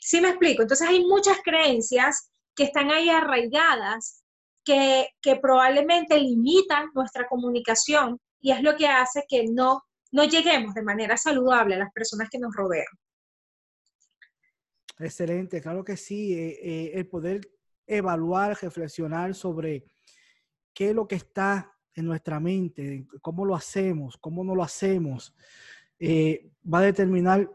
¿Sí 0.00 0.20
me 0.20 0.30
explico? 0.30 0.62
Entonces 0.62 0.88
hay 0.88 1.04
muchas 1.04 1.38
creencias 1.44 2.32
que 2.56 2.64
están 2.64 2.90
ahí 2.90 3.08
arraigadas 3.10 4.24
que, 4.64 5.08
probablemente 5.40 6.18
limitan 6.18 6.90
nuestra 6.94 7.26
comunicación 7.26 8.18
y 8.40 8.52
es 8.52 8.62
lo 8.62 8.76
que 8.76 8.86
hace 8.86 9.24
que 9.28 9.46
no, 9.46 9.82
no 10.12 10.24
lleguemos 10.24 10.74
de 10.74 10.82
manera 10.82 11.16
saludable 11.16 11.74
a 11.74 11.78
las 11.78 11.92
personas 11.92 12.28
que 12.30 12.38
nos 12.38 12.54
rodean. 12.54 12.86
Excelente, 14.98 15.60
claro 15.60 15.84
que 15.84 15.96
sí. 15.96 16.34
Eh, 16.34 16.58
eh, 16.62 16.90
el 16.94 17.06
poder 17.06 17.40
evaluar, 17.86 18.56
reflexionar 18.60 19.34
sobre 19.34 19.84
qué 20.74 20.90
es 20.90 20.94
lo 20.94 21.08
que 21.08 21.16
está 21.16 21.72
en 21.94 22.06
nuestra 22.06 22.38
mente, 22.38 23.06
cómo 23.20 23.44
lo 23.44 23.54
hacemos, 23.54 24.16
cómo 24.18 24.44
no 24.44 24.54
lo 24.54 24.62
hacemos, 24.62 25.34
eh, 25.98 26.50
va 26.62 26.78
a 26.78 26.82
determinar 26.82 27.50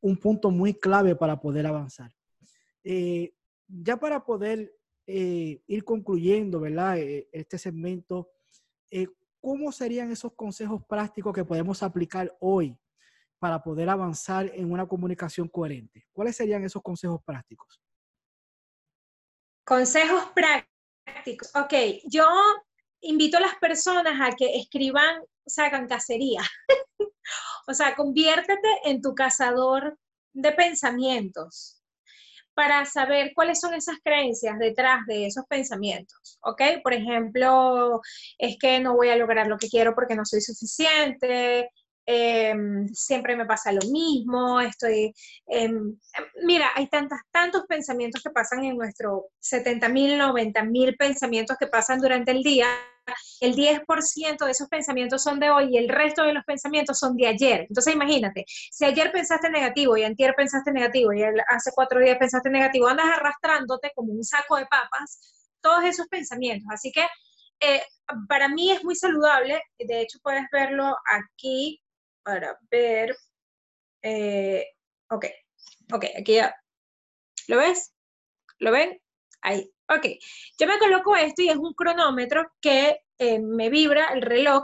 un 0.00 0.16
punto 0.16 0.50
muy 0.50 0.74
clave 0.74 1.14
para 1.14 1.38
poder 1.38 1.66
avanzar. 1.66 2.12
ya 3.68 3.96
para 3.96 4.24
poder 4.24 4.74
eh, 5.06 5.62
ir 5.66 5.84
concluyendo, 5.84 6.60
¿verdad? 6.60 6.98
Eh, 6.98 7.28
este 7.32 7.58
segmento, 7.58 8.30
eh, 8.90 9.08
¿cómo 9.40 9.72
serían 9.72 10.12
esos 10.12 10.32
consejos 10.34 10.82
prácticos 10.88 11.34
que 11.34 11.44
podemos 11.44 11.82
aplicar 11.82 12.36
hoy 12.40 12.78
para 13.38 13.62
poder 13.62 13.88
avanzar 13.88 14.50
en 14.54 14.70
una 14.70 14.86
comunicación 14.86 15.48
coherente? 15.48 16.06
¿Cuáles 16.12 16.36
serían 16.36 16.64
esos 16.64 16.82
consejos 16.82 17.20
prácticos? 17.24 17.80
Consejos 19.64 20.24
prácticos. 20.34 21.50
Ok, 21.56 21.74
yo 22.08 22.26
invito 23.00 23.38
a 23.38 23.40
las 23.40 23.56
personas 23.56 24.20
a 24.20 24.36
que 24.36 24.56
escriban, 24.56 25.22
sacan 25.46 25.88
cacería. 25.88 26.42
o 27.66 27.74
sea, 27.74 27.96
conviértete 27.96 28.68
en 28.84 29.02
tu 29.02 29.14
cazador 29.14 29.98
de 30.32 30.52
pensamientos 30.52 31.81
para 32.54 32.84
saber 32.84 33.32
cuáles 33.34 33.60
son 33.60 33.74
esas 33.74 33.96
creencias 34.02 34.58
detrás 34.58 35.06
de 35.06 35.26
esos 35.26 35.44
pensamientos, 35.46 36.38
¿ok? 36.42 36.62
Por 36.82 36.92
ejemplo, 36.92 38.00
es 38.38 38.56
que 38.58 38.80
no 38.80 38.94
voy 38.94 39.08
a 39.08 39.16
lograr 39.16 39.46
lo 39.46 39.58
que 39.58 39.68
quiero 39.68 39.94
porque 39.94 40.14
no 40.14 40.24
soy 40.24 40.40
suficiente, 40.40 41.70
em, 42.06 42.88
siempre 42.88 43.36
me 43.36 43.46
pasa 43.46 43.72
lo 43.72 43.80
mismo, 43.90 44.60
estoy... 44.60 45.12
Em, 45.46 45.96
mira, 46.44 46.70
hay 46.74 46.88
tantas, 46.88 47.20
tantos 47.30 47.64
pensamientos 47.68 48.22
que 48.22 48.30
pasan 48.30 48.64
en 48.64 48.76
nuestro 48.76 49.26
70 49.40 49.88
mil, 49.88 50.18
90 50.18 50.64
mil 50.64 50.96
pensamientos 50.96 51.56
que 51.58 51.68
pasan 51.68 52.00
durante 52.00 52.32
el 52.32 52.42
día 52.42 52.66
el 53.40 53.54
10% 53.54 54.44
de 54.44 54.50
esos 54.50 54.68
pensamientos 54.68 55.22
son 55.22 55.40
de 55.40 55.50
hoy 55.50 55.74
y 55.74 55.78
el 55.78 55.88
resto 55.88 56.22
de 56.22 56.32
los 56.32 56.44
pensamientos 56.44 56.98
son 56.98 57.16
de 57.16 57.26
ayer. 57.26 57.66
Entonces 57.68 57.94
imagínate, 57.94 58.44
si 58.46 58.84
ayer 58.84 59.10
pensaste 59.12 59.50
negativo 59.50 59.96
y 59.96 60.04
antier 60.04 60.34
pensaste 60.36 60.72
negativo 60.72 61.12
y 61.12 61.22
hace 61.22 61.70
cuatro 61.74 62.00
días 62.00 62.18
pensaste 62.18 62.50
negativo, 62.50 62.88
andas 62.88 63.06
arrastrándote 63.06 63.92
como 63.94 64.12
un 64.12 64.24
saco 64.24 64.56
de 64.56 64.66
papas 64.66 65.42
todos 65.60 65.84
esos 65.84 66.06
pensamientos. 66.08 66.68
Así 66.70 66.92
que 66.92 67.06
eh, 67.60 67.82
para 68.28 68.48
mí 68.48 68.70
es 68.70 68.84
muy 68.84 68.94
saludable, 68.96 69.62
de 69.78 70.00
hecho 70.00 70.18
puedes 70.22 70.44
verlo 70.52 70.96
aquí 71.10 71.80
para 72.24 72.58
ver, 72.70 73.14
eh, 74.02 74.66
ok, 75.10 75.26
ok, 75.92 76.04
aquí 76.18 76.34
ya, 76.34 76.54
¿lo 77.48 77.58
ves? 77.58 77.92
¿Lo 78.58 78.72
ven? 78.72 79.00
Ahí. 79.42 79.72
Ok, 79.94 80.06
yo 80.58 80.66
me 80.66 80.78
coloco 80.78 81.16
esto 81.16 81.42
y 81.42 81.48
es 81.48 81.56
un 81.56 81.74
cronómetro 81.74 82.50
que 82.60 83.00
eh, 83.18 83.38
me 83.38 83.68
vibra 83.68 84.08
el 84.14 84.22
reloj 84.22 84.62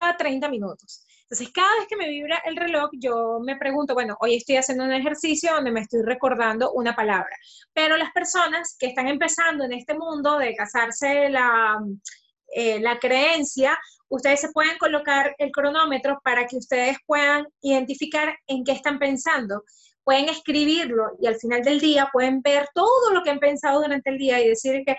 a 0.00 0.16
30 0.16 0.48
minutos. 0.48 1.04
Entonces, 1.22 1.50
cada 1.52 1.74
vez 1.78 1.88
que 1.88 1.96
me 1.96 2.08
vibra 2.08 2.40
el 2.44 2.56
reloj, 2.56 2.88
yo 2.92 3.40
me 3.44 3.56
pregunto, 3.56 3.94
bueno, 3.94 4.16
hoy 4.20 4.36
estoy 4.36 4.56
haciendo 4.56 4.84
un 4.84 4.92
ejercicio 4.92 5.52
donde 5.52 5.72
me 5.72 5.80
estoy 5.80 6.02
recordando 6.02 6.70
una 6.72 6.94
palabra. 6.94 7.36
Pero 7.72 7.96
las 7.96 8.12
personas 8.12 8.76
que 8.78 8.86
están 8.86 9.08
empezando 9.08 9.64
en 9.64 9.72
este 9.72 9.94
mundo 9.94 10.38
de 10.38 10.54
casarse 10.54 11.28
la, 11.28 11.78
eh, 12.54 12.80
la 12.80 12.98
creencia, 13.00 13.76
ustedes 14.08 14.40
se 14.40 14.52
pueden 14.52 14.78
colocar 14.78 15.34
el 15.38 15.50
cronómetro 15.50 16.20
para 16.22 16.46
que 16.46 16.56
ustedes 16.56 16.96
puedan 17.04 17.46
identificar 17.60 18.38
en 18.46 18.62
qué 18.62 18.72
están 18.72 19.00
pensando 19.00 19.64
pueden 20.06 20.28
escribirlo 20.28 21.16
y 21.20 21.26
al 21.26 21.34
final 21.34 21.62
del 21.64 21.80
día 21.80 22.08
pueden 22.12 22.40
ver 22.40 22.68
todo 22.72 23.12
lo 23.12 23.24
que 23.24 23.30
han 23.30 23.40
pensado 23.40 23.82
durante 23.82 24.08
el 24.08 24.18
día 24.18 24.40
y 24.40 24.48
decir 24.48 24.84
que, 24.86 24.94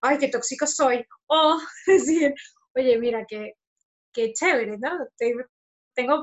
ay, 0.00 0.16
qué 0.18 0.28
tóxico 0.28 0.64
soy. 0.64 1.04
O 1.26 1.58
decir, 1.88 2.32
oye, 2.76 2.98
mira, 2.98 3.26
qué, 3.28 3.54
qué 4.12 4.32
chévere, 4.32 4.78
¿no? 4.78 4.90
Tengo 5.94 6.22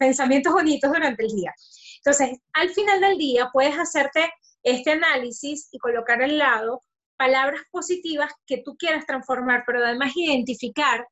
pensamientos 0.00 0.52
bonitos 0.52 0.90
durante 0.92 1.22
el 1.22 1.28
día. 1.28 1.54
Entonces, 1.98 2.38
al 2.54 2.70
final 2.70 3.00
del 3.00 3.16
día 3.16 3.50
puedes 3.52 3.78
hacerte 3.78 4.28
este 4.64 4.90
análisis 4.90 5.68
y 5.70 5.78
colocar 5.78 6.20
al 6.20 6.38
lado 6.38 6.80
palabras 7.16 7.62
positivas 7.70 8.32
que 8.46 8.62
tú 8.64 8.76
quieras 8.76 9.06
transformar, 9.06 9.62
pero 9.64 9.84
además 9.84 10.12
identificar 10.16 11.06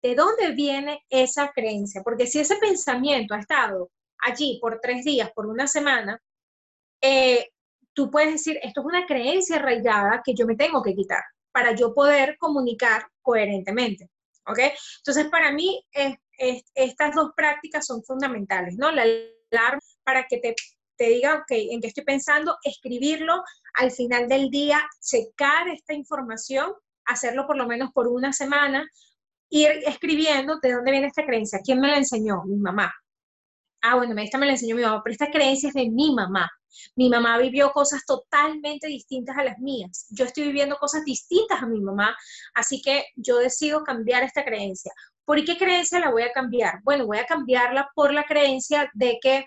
de 0.00 0.14
dónde 0.14 0.52
viene 0.52 1.02
esa 1.10 1.50
creencia, 1.50 2.02
porque 2.04 2.28
si 2.28 2.38
ese 2.38 2.54
pensamiento 2.56 3.34
ha 3.34 3.40
estado 3.40 3.90
allí 4.22 4.58
por 4.60 4.80
tres 4.80 5.04
días, 5.04 5.30
por 5.34 5.46
una 5.46 5.66
semana, 5.66 6.20
eh, 7.00 7.50
tú 7.92 8.10
puedes 8.10 8.32
decir, 8.32 8.58
esto 8.62 8.80
es 8.80 8.86
una 8.86 9.06
creencia 9.06 9.56
arraigada 9.56 10.22
que 10.24 10.34
yo 10.34 10.46
me 10.46 10.56
tengo 10.56 10.82
que 10.82 10.94
quitar 10.94 11.22
para 11.52 11.72
yo 11.74 11.92
poder 11.92 12.36
comunicar 12.38 13.06
coherentemente. 13.20 14.08
¿Ok? 14.46 14.58
Entonces, 14.98 15.26
para 15.26 15.52
mí, 15.52 15.84
estas 16.74 17.14
dos 17.14 17.30
prácticas 17.36 17.86
son 17.86 18.02
fundamentales, 18.02 18.74
¿no? 18.76 18.90
La 18.90 19.02
alarma 19.02 19.80
para 20.02 20.24
que 20.24 20.38
te, 20.38 20.56
te 20.96 21.04
diga, 21.04 21.36
ok, 21.36 21.50
en 21.50 21.80
qué 21.80 21.88
estoy 21.88 22.02
pensando, 22.02 22.56
escribirlo 22.64 23.44
al 23.74 23.92
final 23.92 24.26
del 24.28 24.50
día, 24.50 24.80
checar 25.00 25.68
esta 25.68 25.94
información, 25.94 26.72
hacerlo 27.04 27.46
por 27.46 27.56
lo 27.56 27.68
menos 27.68 27.92
por 27.92 28.08
una 28.08 28.32
semana, 28.32 28.84
ir 29.48 29.70
escribiendo 29.86 30.58
de 30.60 30.72
dónde 30.72 30.90
viene 30.90 31.06
esta 31.06 31.24
creencia, 31.24 31.60
quién 31.62 31.78
me 31.78 31.88
la 31.88 31.98
enseñó, 31.98 32.42
mi 32.44 32.56
mamá, 32.56 32.92
ah, 33.82 33.96
bueno, 33.96 34.14
esta 34.20 34.38
me 34.38 34.46
la 34.46 34.52
enseñó 34.52 34.76
mi 34.76 34.82
mamá, 34.82 35.02
pero 35.04 35.12
esta 35.12 35.30
creencia 35.30 35.68
es 35.68 35.74
de 35.74 35.90
mi 35.90 36.14
mamá. 36.14 36.50
Mi 36.96 37.08
mamá 37.08 37.38
vivió 37.38 37.70
cosas 37.72 38.04
totalmente 38.06 38.86
distintas 38.86 39.36
a 39.36 39.44
las 39.44 39.58
mías. 39.58 40.06
Yo 40.10 40.24
estoy 40.24 40.44
viviendo 40.44 40.76
cosas 40.76 41.04
distintas 41.04 41.62
a 41.62 41.66
mi 41.66 41.80
mamá, 41.80 42.16
así 42.54 42.80
que 42.80 43.04
yo 43.16 43.38
decido 43.38 43.84
cambiar 43.84 44.22
esta 44.22 44.44
creencia. 44.44 44.92
¿Por 45.24 45.44
qué 45.44 45.56
creencia 45.56 46.00
la 46.00 46.10
voy 46.10 46.22
a 46.22 46.32
cambiar? 46.32 46.80
Bueno, 46.82 47.06
voy 47.06 47.18
a 47.18 47.26
cambiarla 47.26 47.90
por 47.94 48.12
la 48.12 48.24
creencia 48.24 48.90
de 48.94 49.18
que 49.20 49.46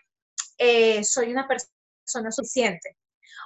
eh, 0.57 1.03
soy 1.03 1.31
una 1.31 1.47
persona 1.47 2.31
suficiente. 2.31 2.97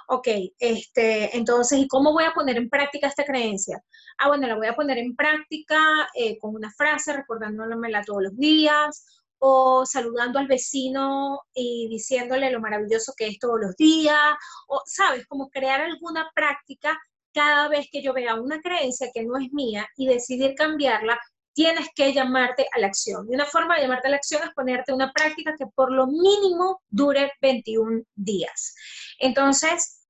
Ok, 0.08 0.26
este, 0.58 1.36
entonces, 1.36 1.78
¿y 1.78 1.88
cómo 1.88 2.12
voy 2.12 2.24
a 2.24 2.34
poner 2.34 2.56
en 2.56 2.68
práctica 2.68 3.06
esta 3.06 3.24
creencia? 3.24 3.80
Ah, 4.18 4.28
bueno, 4.28 4.46
la 4.48 4.56
voy 4.56 4.66
a 4.66 4.74
poner 4.74 4.98
en 4.98 5.14
práctica 5.14 5.78
eh, 6.14 6.36
con 6.38 6.54
una 6.54 6.70
frase, 6.72 7.12
recordándomela 7.12 8.02
todos 8.02 8.22
los 8.24 8.36
días, 8.36 9.19
o 9.40 9.84
saludando 9.86 10.38
al 10.38 10.46
vecino 10.46 11.40
y 11.54 11.88
diciéndole 11.88 12.50
lo 12.50 12.60
maravilloso 12.60 13.14
que 13.16 13.26
es 13.26 13.38
todos 13.38 13.58
los 13.60 13.76
días, 13.76 14.34
o, 14.68 14.82
¿sabes? 14.86 15.26
Como 15.26 15.48
crear 15.48 15.80
alguna 15.80 16.30
práctica 16.34 16.98
cada 17.32 17.68
vez 17.68 17.88
que 17.90 18.02
yo 18.02 18.12
vea 18.12 18.34
una 18.34 18.60
creencia 18.60 19.10
que 19.12 19.24
no 19.24 19.38
es 19.38 19.52
mía 19.52 19.88
y 19.96 20.06
decidir 20.06 20.54
cambiarla, 20.54 21.18
tienes 21.54 21.88
que 21.94 22.12
llamarte 22.12 22.66
a 22.74 22.78
la 22.80 22.88
acción. 22.88 23.26
Y 23.30 23.34
una 23.34 23.46
forma 23.46 23.76
de 23.76 23.82
llamarte 23.82 24.08
a 24.08 24.10
la 24.10 24.16
acción 24.16 24.42
es 24.42 24.54
ponerte 24.54 24.92
una 24.92 25.12
práctica 25.12 25.54
que 25.58 25.66
por 25.74 25.90
lo 25.92 26.06
mínimo 26.06 26.82
dure 26.88 27.32
21 27.40 28.02
días. 28.14 28.74
Entonces, 29.18 30.06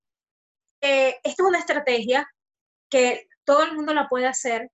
eh, 0.81 1.17
esta 1.23 1.43
es 1.43 1.49
una 1.49 1.59
estrategia 1.59 2.29
que 2.89 3.29
todo 3.45 3.63
el 3.63 3.75
mundo 3.75 3.95
la 3.95 4.09
puede 4.09 4.27
hacer, 4.27 4.71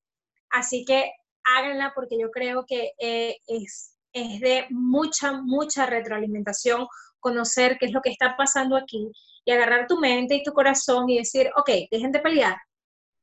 así 0.50 0.84
que 0.84 1.12
háganla 1.44 1.92
porque 1.94 2.18
yo 2.18 2.30
creo 2.30 2.64
que 2.66 2.92
eh, 2.98 3.38
es 3.46 3.95
es 4.16 4.40
de 4.40 4.66
mucha, 4.70 5.42
mucha 5.42 5.84
retroalimentación, 5.84 6.86
conocer 7.20 7.76
qué 7.78 7.86
es 7.86 7.92
lo 7.92 8.00
que 8.00 8.10
está 8.10 8.34
pasando 8.34 8.74
aquí 8.74 9.12
y 9.44 9.52
agarrar 9.52 9.86
tu 9.86 9.98
mente 9.98 10.36
y 10.36 10.42
tu 10.42 10.52
corazón 10.52 11.10
y 11.10 11.18
decir, 11.18 11.50
ok, 11.54 11.70
dejen 11.90 12.12
de 12.12 12.20
pelear, 12.20 12.56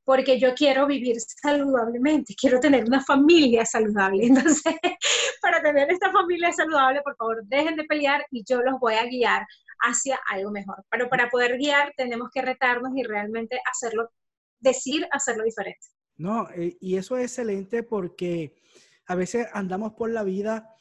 porque 0.03 0.39
yo 0.39 0.53
quiero 0.53 0.86
vivir 0.86 1.15
saludablemente, 1.19 2.36
quiero 2.39 2.60
tener 2.60 2.86
una 2.86 3.03
familia 3.03 3.65
saludable. 3.65 4.25
Entonces, 4.27 4.75
para 5.41 5.63
tener 5.63 5.91
esta 5.91 6.12
familia 6.12 6.51
saludable, 6.51 7.01
por 7.01 7.15
favor, 7.15 7.43
dejen 7.45 7.75
de 7.75 7.86
pelear 7.86 8.23
y 8.29 8.43
yo 8.47 8.62
los 8.62 8.79
voy 8.79 8.93
a 8.93 9.06
guiar 9.06 9.47
hacia 9.79 10.19
algo 10.29 10.51
mejor. 10.51 10.86
Pero 10.91 11.10
para 11.10 11.27
poder 11.29 11.58
guiar 11.58 11.91
tenemos 11.97 12.29
que 12.32 12.43
retarnos 12.43 12.91
y 12.95 13.01
realmente 13.01 13.60
hacerlo, 13.65 14.12
decir 14.60 15.08
hacerlo 15.12 15.43
diferente. 15.43 15.88
No, 16.17 16.47
eh, 16.51 16.77
y 16.79 16.97
eso 16.97 17.17
es 17.17 17.23
excelente 17.23 17.82
porque 17.82 18.62
a 19.08 19.15
veces 19.15 19.47
andamos 19.53 19.93
por 19.93 20.12
la 20.12 20.23
vida 20.23 20.72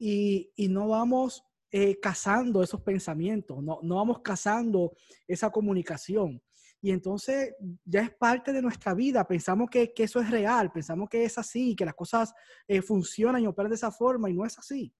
y, 0.00 0.68
no 0.68 0.88
vamos 0.88 1.44
eh, 1.70 2.00
cazando 2.00 2.62
esos 2.62 2.80
pensamientos, 2.80 3.62
no, 3.62 3.78
no 3.82 3.96
vamos 3.96 4.20
cazando 4.22 4.96
esa 5.28 5.50
comunicación. 5.50 6.42
Y 6.82 6.90
entonces 6.92 7.54
ya 7.84 8.00
es 8.00 8.10
parte 8.14 8.54
de 8.54 8.62
nuestra 8.62 8.94
vida, 8.94 9.28
pensamos 9.28 9.68
que, 9.68 9.92
que 9.92 10.04
eso 10.04 10.18
es 10.18 10.30
real, 10.30 10.72
pensamos 10.72 11.10
que 11.10 11.24
es 11.24 11.36
así, 11.36 11.76
que 11.76 11.84
las 11.84 11.94
cosas 11.94 12.32
eh, 12.66 12.80
funcionan 12.80 13.42
y 13.42 13.46
operan 13.46 13.68
de 13.68 13.76
esa 13.76 13.90
forma 13.90 14.30
y 14.30 14.34
no 14.34 14.46
es 14.46 14.58
así. 14.58 14.90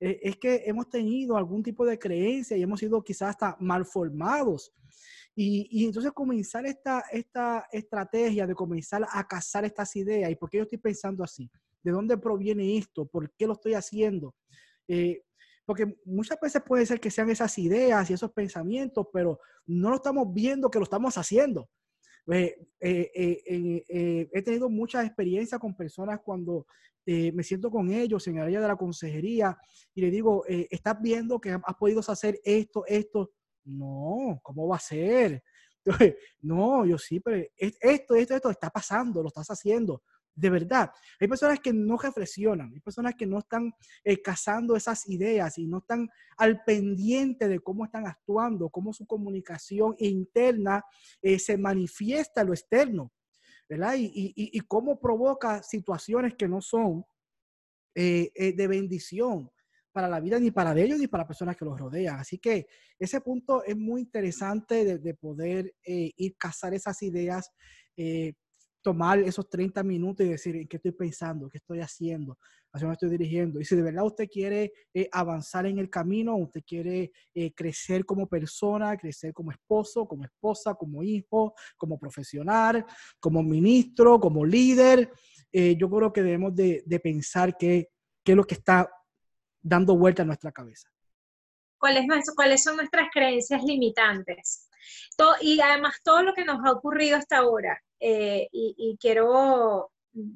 Eh, 0.00 0.18
es 0.20 0.36
que 0.36 0.64
hemos 0.66 0.88
tenido 0.88 1.36
algún 1.36 1.62
tipo 1.62 1.86
de 1.86 1.98
creencia 1.98 2.56
y 2.56 2.62
hemos 2.62 2.80
sido 2.80 3.04
quizás 3.04 3.30
hasta 3.30 3.56
malformados. 3.60 4.72
Y, 5.36 5.68
y, 5.70 5.86
entonces 5.86 6.10
comenzar 6.10 6.66
esta, 6.66 7.04
esta 7.12 7.68
estrategia 7.70 8.48
de 8.48 8.54
comenzar 8.54 9.06
a 9.08 9.28
cazar 9.28 9.64
estas 9.64 9.94
ideas 9.94 10.28
y 10.28 10.34
por 10.34 10.50
qué 10.50 10.56
yo 10.58 10.64
estoy 10.64 10.78
pensando 10.78 11.22
así 11.22 11.48
¿De 11.82 11.92
dónde 11.92 12.18
proviene 12.18 12.76
esto? 12.76 13.06
¿Por 13.06 13.32
qué 13.34 13.46
lo 13.46 13.54
estoy 13.54 13.74
haciendo? 13.74 14.34
Eh, 14.92 15.22
porque 15.64 16.00
muchas 16.04 16.36
veces 16.40 16.62
puede 16.66 16.84
ser 16.84 16.98
que 16.98 17.12
sean 17.12 17.30
esas 17.30 17.56
ideas 17.58 18.10
y 18.10 18.14
esos 18.14 18.32
pensamientos, 18.32 19.06
pero 19.12 19.38
no 19.66 19.90
lo 19.90 19.96
estamos 19.96 20.34
viendo 20.34 20.68
que 20.68 20.80
lo 20.80 20.84
estamos 20.84 21.16
haciendo. 21.16 21.70
Eh, 22.26 22.56
eh, 22.80 24.28
he 24.32 24.42
tenido 24.42 24.68
muchas 24.68 25.06
experiencias 25.06 25.60
con 25.60 25.76
personas 25.76 26.20
cuando 26.24 26.66
me 27.06 27.42
siento 27.42 27.70
con 27.70 27.90
ellos 27.90 28.26
en 28.28 28.36
el 28.36 28.44
área 28.44 28.60
de 28.60 28.68
la 28.68 28.76
consejería 28.76 29.56
y 29.94 30.00
le 30.00 30.10
digo, 30.10 30.44
¿estás 30.46 31.00
viendo 31.00 31.40
que 31.40 31.50
has 31.50 31.76
podido 31.76 32.00
hacer 32.00 32.40
esto, 32.44 32.84
esto? 32.86 33.32
No, 33.64 34.40
¿cómo 34.42 34.68
va 34.68 34.76
a 34.76 34.80
ser? 34.80 35.42
no, 36.42 36.84
yo 36.84 36.98
sí, 36.98 37.20
pero 37.20 37.44
esto, 37.56 38.14
esto, 38.14 38.36
esto 38.36 38.50
está 38.50 38.70
pasando, 38.70 39.22
lo 39.22 39.28
estás 39.28 39.48
haciendo 39.50 40.02
de 40.40 40.48
verdad. 40.48 40.90
Hay 41.20 41.28
personas 41.28 41.60
que 41.60 41.72
no 41.72 41.98
reflexionan, 41.98 42.72
hay 42.72 42.80
personas 42.80 43.14
que 43.14 43.26
no 43.26 43.38
están 43.38 43.72
eh, 44.02 44.22
cazando 44.22 44.74
esas 44.74 45.06
ideas 45.08 45.58
y 45.58 45.66
no 45.66 45.78
están 45.78 46.08
al 46.38 46.64
pendiente 46.64 47.46
de 47.46 47.60
cómo 47.60 47.84
están 47.84 48.06
actuando, 48.06 48.70
cómo 48.70 48.94
su 48.94 49.06
comunicación 49.06 49.94
interna 49.98 50.82
eh, 51.20 51.38
se 51.38 51.58
manifiesta 51.58 52.40
en 52.40 52.46
lo 52.46 52.54
externo, 52.54 53.12
¿verdad? 53.68 53.94
Y, 53.98 54.58
cómo 54.66 54.98
provoca 54.98 55.62
situaciones 55.62 56.34
que 56.34 56.48
no 56.48 56.62
son 56.62 57.04
eh, 57.94 58.54
de 58.56 58.66
bendición 58.66 59.50
para 59.92 60.08
la 60.08 60.20
vida 60.20 60.38
ni 60.38 60.52
para 60.52 60.78
ellos 60.78 60.98
ni 60.98 61.08
para 61.08 61.22
las 61.22 61.28
personas 61.28 61.56
que 61.56 61.64
los 61.66 61.78
rodean. 61.78 62.18
Así 62.18 62.38
que 62.38 62.66
ese 62.98 63.20
punto 63.20 63.62
es 63.64 63.76
muy 63.76 64.02
interesante 64.02 64.98
de, 64.98 65.14
poder 65.14 65.74
ir 65.84 66.36
cazar 66.38 66.72
esas 66.72 67.02
ideas 67.02 67.50
tomar 68.82 69.18
esos 69.18 69.48
30 69.48 69.82
minutos 69.82 70.24
y 70.24 70.30
decir, 70.30 70.56
¿en 70.56 70.68
qué 70.68 70.76
estoy 70.76 70.92
pensando? 70.92 71.48
¿Qué 71.48 71.58
estoy 71.58 71.80
haciendo? 71.80 72.38
¿Hacia 72.72 72.86
dónde 72.86 72.94
estoy 72.94 73.10
dirigiendo? 73.10 73.60
Y 73.60 73.64
si 73.64 73.76
de 73.76 73.82
verdad 73.82 74.04
usted 74.04 74.28
quiere 74.28 74.72
eh, 74.94 75.08
avanzar 75.12 75.66
en 75.66 75.78
el 75.78 75.90
camino, 75.90 76.36
usted 76.36 76.62
quiere 76.66 77.12
eh, 77.34 77.52
crecer 77.52 78.04
como 78.04 78.28
persona, 78.28 78.96
crecer 78.96 79.32
como 79.32 79.50
esposo, 79.50 80.06
como 80.06 80.24
esposa, 80.24 80.74
como 80.74 81.02
hijo, 81.02 81.54
como 81.76 81.98
profesional, 81.98 82.84
como 83.18 83.42
ministro, 83.42 84.18
como 84.18 84.44
líder, 84.44 85.10
eh, 85.52 85.76
yo 85.76 85.90
creo 85.90 86.12
que 86.12 86.22
debemos 86.22 86.54
de, 86.54 87.00
pensar 87.02 87.56
qué, 87.58 87.88
es 88.24 88.36
lo 88.36 88.44
que 88.44 88.54
está 88.54 88.88
dando 89.60 89.96
vuelta 89.96 90.22
a 90.22 90.26
nuestra 90.26 90.52
cabeza. 90.52 90.88
¿Cuáles, 91.78 92.06
¿Cuáles 92.36 92.62
son 92.62 92.76
nuestras 92.76 93.08
creencias 93.12 93.62
limitantes? 93.64 94.68
y 95.42 95.60
además 95.60 95.96
todo 96.02 96.22
lo 96.22 96.32
que 96.32 96.44
nos 96.44 96.64
ha 96.64 96.72
ocurrido 96.72 97.16
hasta 97.16 97.38
ahora. 97.38 97.78
Eh, 98.00 98.48
y, 98.52 98.96
quiero 99.00 99.92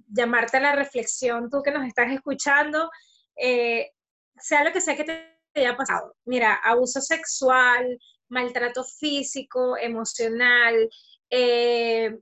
llamarte 0.08 0.58
a 0.58 0.60
la 0.60 0.76
reflexión, 0.76 1.48
tú 1.50 1.62
que 1.62 1.72
nos 1.72 1.86
estás 1.86 2.12
escuchando, 2.12 2.90
eh, 3.36 3.90
sea 4.36 4.64
lo 4.64 4.72
que 4.72 4.80
sea 4.80 4.96
que 4.96 5.04
te 5.04 5.38
haya 5.54 5.76
pasado. 5.76 6.14
Mira, 6.26 6.54
abuso 6.62 7.00
sexual, 7.00 7.98
maltrato 8.28 8.84
físico, 8.84 9.76
emocional, 9.78 10.88
eh, 11.30 12.18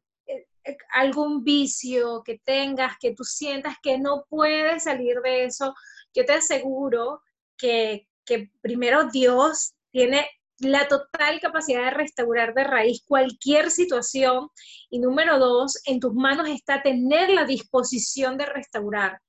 algún 0.92 1.42
vicio 1.42 2.22
que 2.24 2.38
tengas, 2.44 2.96
que 3.00 3.14
tú 3.14 3.24
sientas 3.24 3.76
que 3.82 3.98
no 3.98 4.24
puedes 4.28 4.84
salir 4.84 5.20
de 5.22 5.44
eso, 5.44 5.74
yo 6.14 6.24
te 6.24 6.34
aseguro 6.34 7.20
que, 7.56 8.06
que 8.24 8.50
primero 8.60 9.08
Dios 9.10 9.74
tiene 9.90 10.28
la 10.58 10.86
total 10.88 11.40
capacidad 11.40 11.84
de 11.84 11.90
restaurar 11.90 12.54
de 12.54 12.64
raíz 12.64 13.02
cualquier 13.06 13.70
situación. 13.70 14.48
Y 14.90 14.98
número 14.98 15.38
dos, 15.38 15.80
en 15.84 16.00
tus 16.00 16.14
manos 16.14 16.48
está 16.48 16.82
tener 16.82 17.30
la 17.30 17.44
disposición 17.44 18.36
de 18.36 18.46
restaurar 18.46 19.20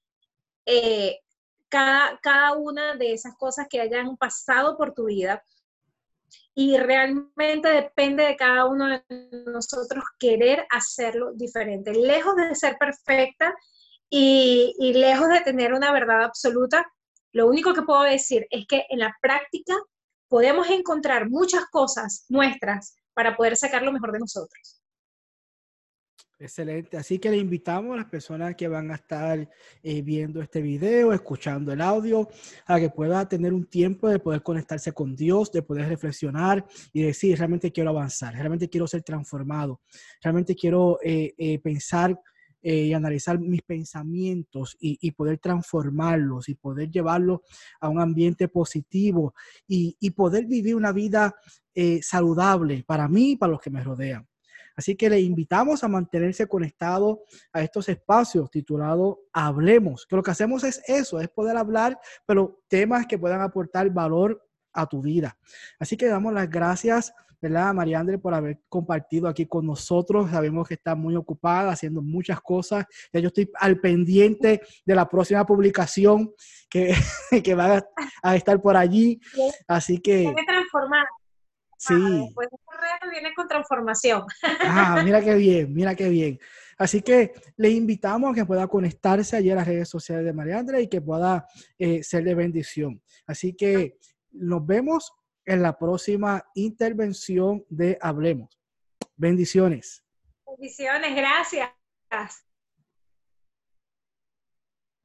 eh, 0.65 1.19
cada, 1.69 2.19
cada 2.21 2.53
una 2.53 2.95
de 2.95 3.13
esas 3.13 3.35
cosas 3.35 3.67
que 3.69 3.81
hayan 3.81 4.15
pasado 4.17 4.77
por 4.77 4.93
tu 4.93 5.05
vida. 5.05 5.43
Y 6.55 6.77
realmente 6.77 7.67
depende 7.67 8.23
de 8.23 8.35
cada 8.35 8.65
uno 8.65 8.87
de 8.89 9.03
nosotros 9.47 10.03
querer 10.19 10.67
hacerlo 10.69 11.31
diferente. 11.33 11.93
Lejos 11.93 12.35
de 12.35 12.53
ser 12.53 12.77
perfecta 12.77 13.55
y, 14.07 14.75
y 14.77 14.93
lejos 14.93 15.29
de 15.29 15.41
tener 15.41 15.73
una 15.73 15.91
verdad 15.91 16.23
absoluta, 16.23 16.85
lo 17.31 17.47
único 17.47 17.73
que 17.73 17.81
puedo 17.81 18.03
decir 18.03 18.45
es 18.51 18.67
que 18.67 18.85
en 18.89 18.99
la 18.99 19.15
práctica 19.19 19.73
podemos 20.33 20.67
encontrar 20.71 21.29
muchas 21.29 21.65
cosas 21.67 22.25
nuestras 22.27 22.95
para 23.13 23.37
poder 23.37 23.55
sacar 23.55 23.83
lo 23.83 23.91
mejor 23.91 24.11
de 24.11 24.17
nosotros. 24.17 24.81
Excelente. 26.39 26.97
Así 26.97 27.19
que 27.19 27.29
le 27.29 27.37
invitamos 27.37 27.93
a 27.93 27.97
las 27.97 28.09
personas 28.09 28.55
que 28.55 28.67
van 28.67 28.89
a 28.89 28.95
estar 28.95 29.47
eh, 29.83 30.01
viendo 30.01 30.41
este 30.41 30.63
video, 30.63 31.13
escuchando 31.13 31.71
el 31.71 31.81
audio, 31.81 32.27
a 32.65 32.79
que 32.79 32.89
pueda 32.89 33.29
tener 33.29 33.53
un 33.53 33.67
tiempo 33.67 34.09
de 34.09 34.17
poder 34.17 34.41
conectarse 34.41 34.91
con 34.91 35.15
Dios, 35.15 35.51
de 35.51 35.61
poder 35.61 35.87
reflexionar 35.87 36.65
y 36.91 37.03
decir, 37.03 37.37
realmente 37.37 37.71
quiero 37.71 37.91
avanzar, 37.91 38.33
realmente 38.33 38.67
quiero 38.67 38.87
ser 38.87 39.03
transformado, 39.03 39.81
realmente 40.19 40.55
quiero 40.55 40.97
eh, 41.03 41.35
eh, 41.37 41.59
pensar 41.59 42.19
eh, 42.65 42.85
y 42.85 42.93
analizar 42.93 43.37
mis 43.39 43.61
pensamientos 43.61 44.77
y, 44.79 45.11
poder 45.11 45.37
transformarlos 45.37 46.47
y 46.47 46.55
poder 46.55 46.89
llevarlos 46.89 47.41
a 47.81 47.89
un 47.89 47.99
ambiente 47.99 48.47
positivo 48.47 49.35
y, 49.67 50.11
poder 50.11 50.45
vivir 50.45 50.75
una 50.75 50.93
vida 50.93 51.35
eh, 51.75 51.99
saludable 52.01 52.85
para 52.87 53.09
mí 53.09 53.31
y 53.31 53.35
para 53.35 53.51
los 53.51 53.61
que 53.61 53.69
me 53.69 53.83
rodean. 53.83 54.25
Así 54.77 54.95
que 54.95 55.09
le 55.09 55.19
invitamos 55.19 55.83
a 55.83 55.89
mantenerse 55.89 56.47
conectado 56.47 57.23
a 57.51 57.61
estos 57.61 57.89
espacios 57.89 58.49
titulados 58.49 59.17
Hablemos, 59.33 60.05
que 60.07 60.15
lo 60.15 60.23
que 60.23 60.31
hacemos 60.31 60.63
es 60.63 60.81
eso, 60.87 61.19
es 61.19 61.27
poder 61.27 61.57
hablar, 61.57 61.99
pero 62.25 62.63
temas 62.69 63.05
que 63.07 63.19
puedan 63.19 63.41
aportar 63.41 63.89
valor 63.89 64.41
a 64.71 64.87
tu 64.87 65.01
vida. 65.01 65.37
Así 65.79 65.97
que 65.97 66.07
damos 66.07 66.33
las 66.33 66.49
gracias 66.49 67.13
¿verdad? 67.43 67.73
María 67.73 67.99
André, 67.99 68.17
por 68.17 68.33
haber 68.33 68.59
compartido 68.69 69.27
aquí 69.27 69.45
con 69.45 69.65
nosotros. 69.65 70.31
Sabemos 70.31 70.65
que 70.65 70.75
está 70.75 70.95
muy 70.95 71.13
ocupada 71.17 71.73
haciendo 71.73 72.01
muchas 72.01 72.39
cosas. 72.39 72.85
Ya 73.11 73.19
yo 73.19 73.27
estoy 73.27 73.51
al 73.59 73.81
pendiente 73.81 74.61
de 74.85 74.95
la 74.95 75.09
próxima 75.09 75.45
publicación 75.45 76.33
que, 76.69 76.95
que 77.43 77.53
va 77.53 77.83
a, 78.23 78.35
estar 78.37 78.61
por 78.61 78.77
allí. 78.77 79.19
Así 79.67 79.97
que... 79.97 80.19
Viene 80.19 80.45
transformada. 80.47 81.05
Sí. 81.77 81.93
Ah, 81.93 82.31
pues 82.33 82.47
reto 82.47 83.11
viene 83.11 83.33
con 83.35 83.45
transformación. 83.45 84.23
Ah, 84.61 85.01
mira 85.03 85.21
qué 85.21 85.35
bien, 85.35 85.73
mira 85.73 85.95
qué 85.95 86.07
bien. 86.07 86.39
Así 86.77 87.01
que 87.01 87.33
le 87.57 87.71
invitamos 87.71 88.31
a 88.31 88.33
que 88.33 88.45
pueda 88.45 88.67
conectarse 88.67 89.35
allí 89.35 89.51
a 89.51 89.55
las 89.55 89.67
redes 89.67 89.89
sociales 89.89 90.23
de 90.23 90.31
María 90.31 90.59
André 90.59 90.83
y 90.83 90.87
que 90.87 91.01
pueda 91.01 91.45
eh, 91.77 92.01
ser 92.03 92.23
de 92.23 92.35
bendición. 92.35 93.01
Así 93.27 93.53
que 93.53 93.97
nos 94.31 94.65
vemos 94.65 95.11
en 95.45 95.61
la 95.61 95.77
próxima 95.77 96.45
intervención 96.55 97.65
de 97.69 97.97
Hablemos. 98.01 98.59
Bendiciones. 99.15 100.03
Bendiciones, 100.45 101.15
gracias. 101.15 101.69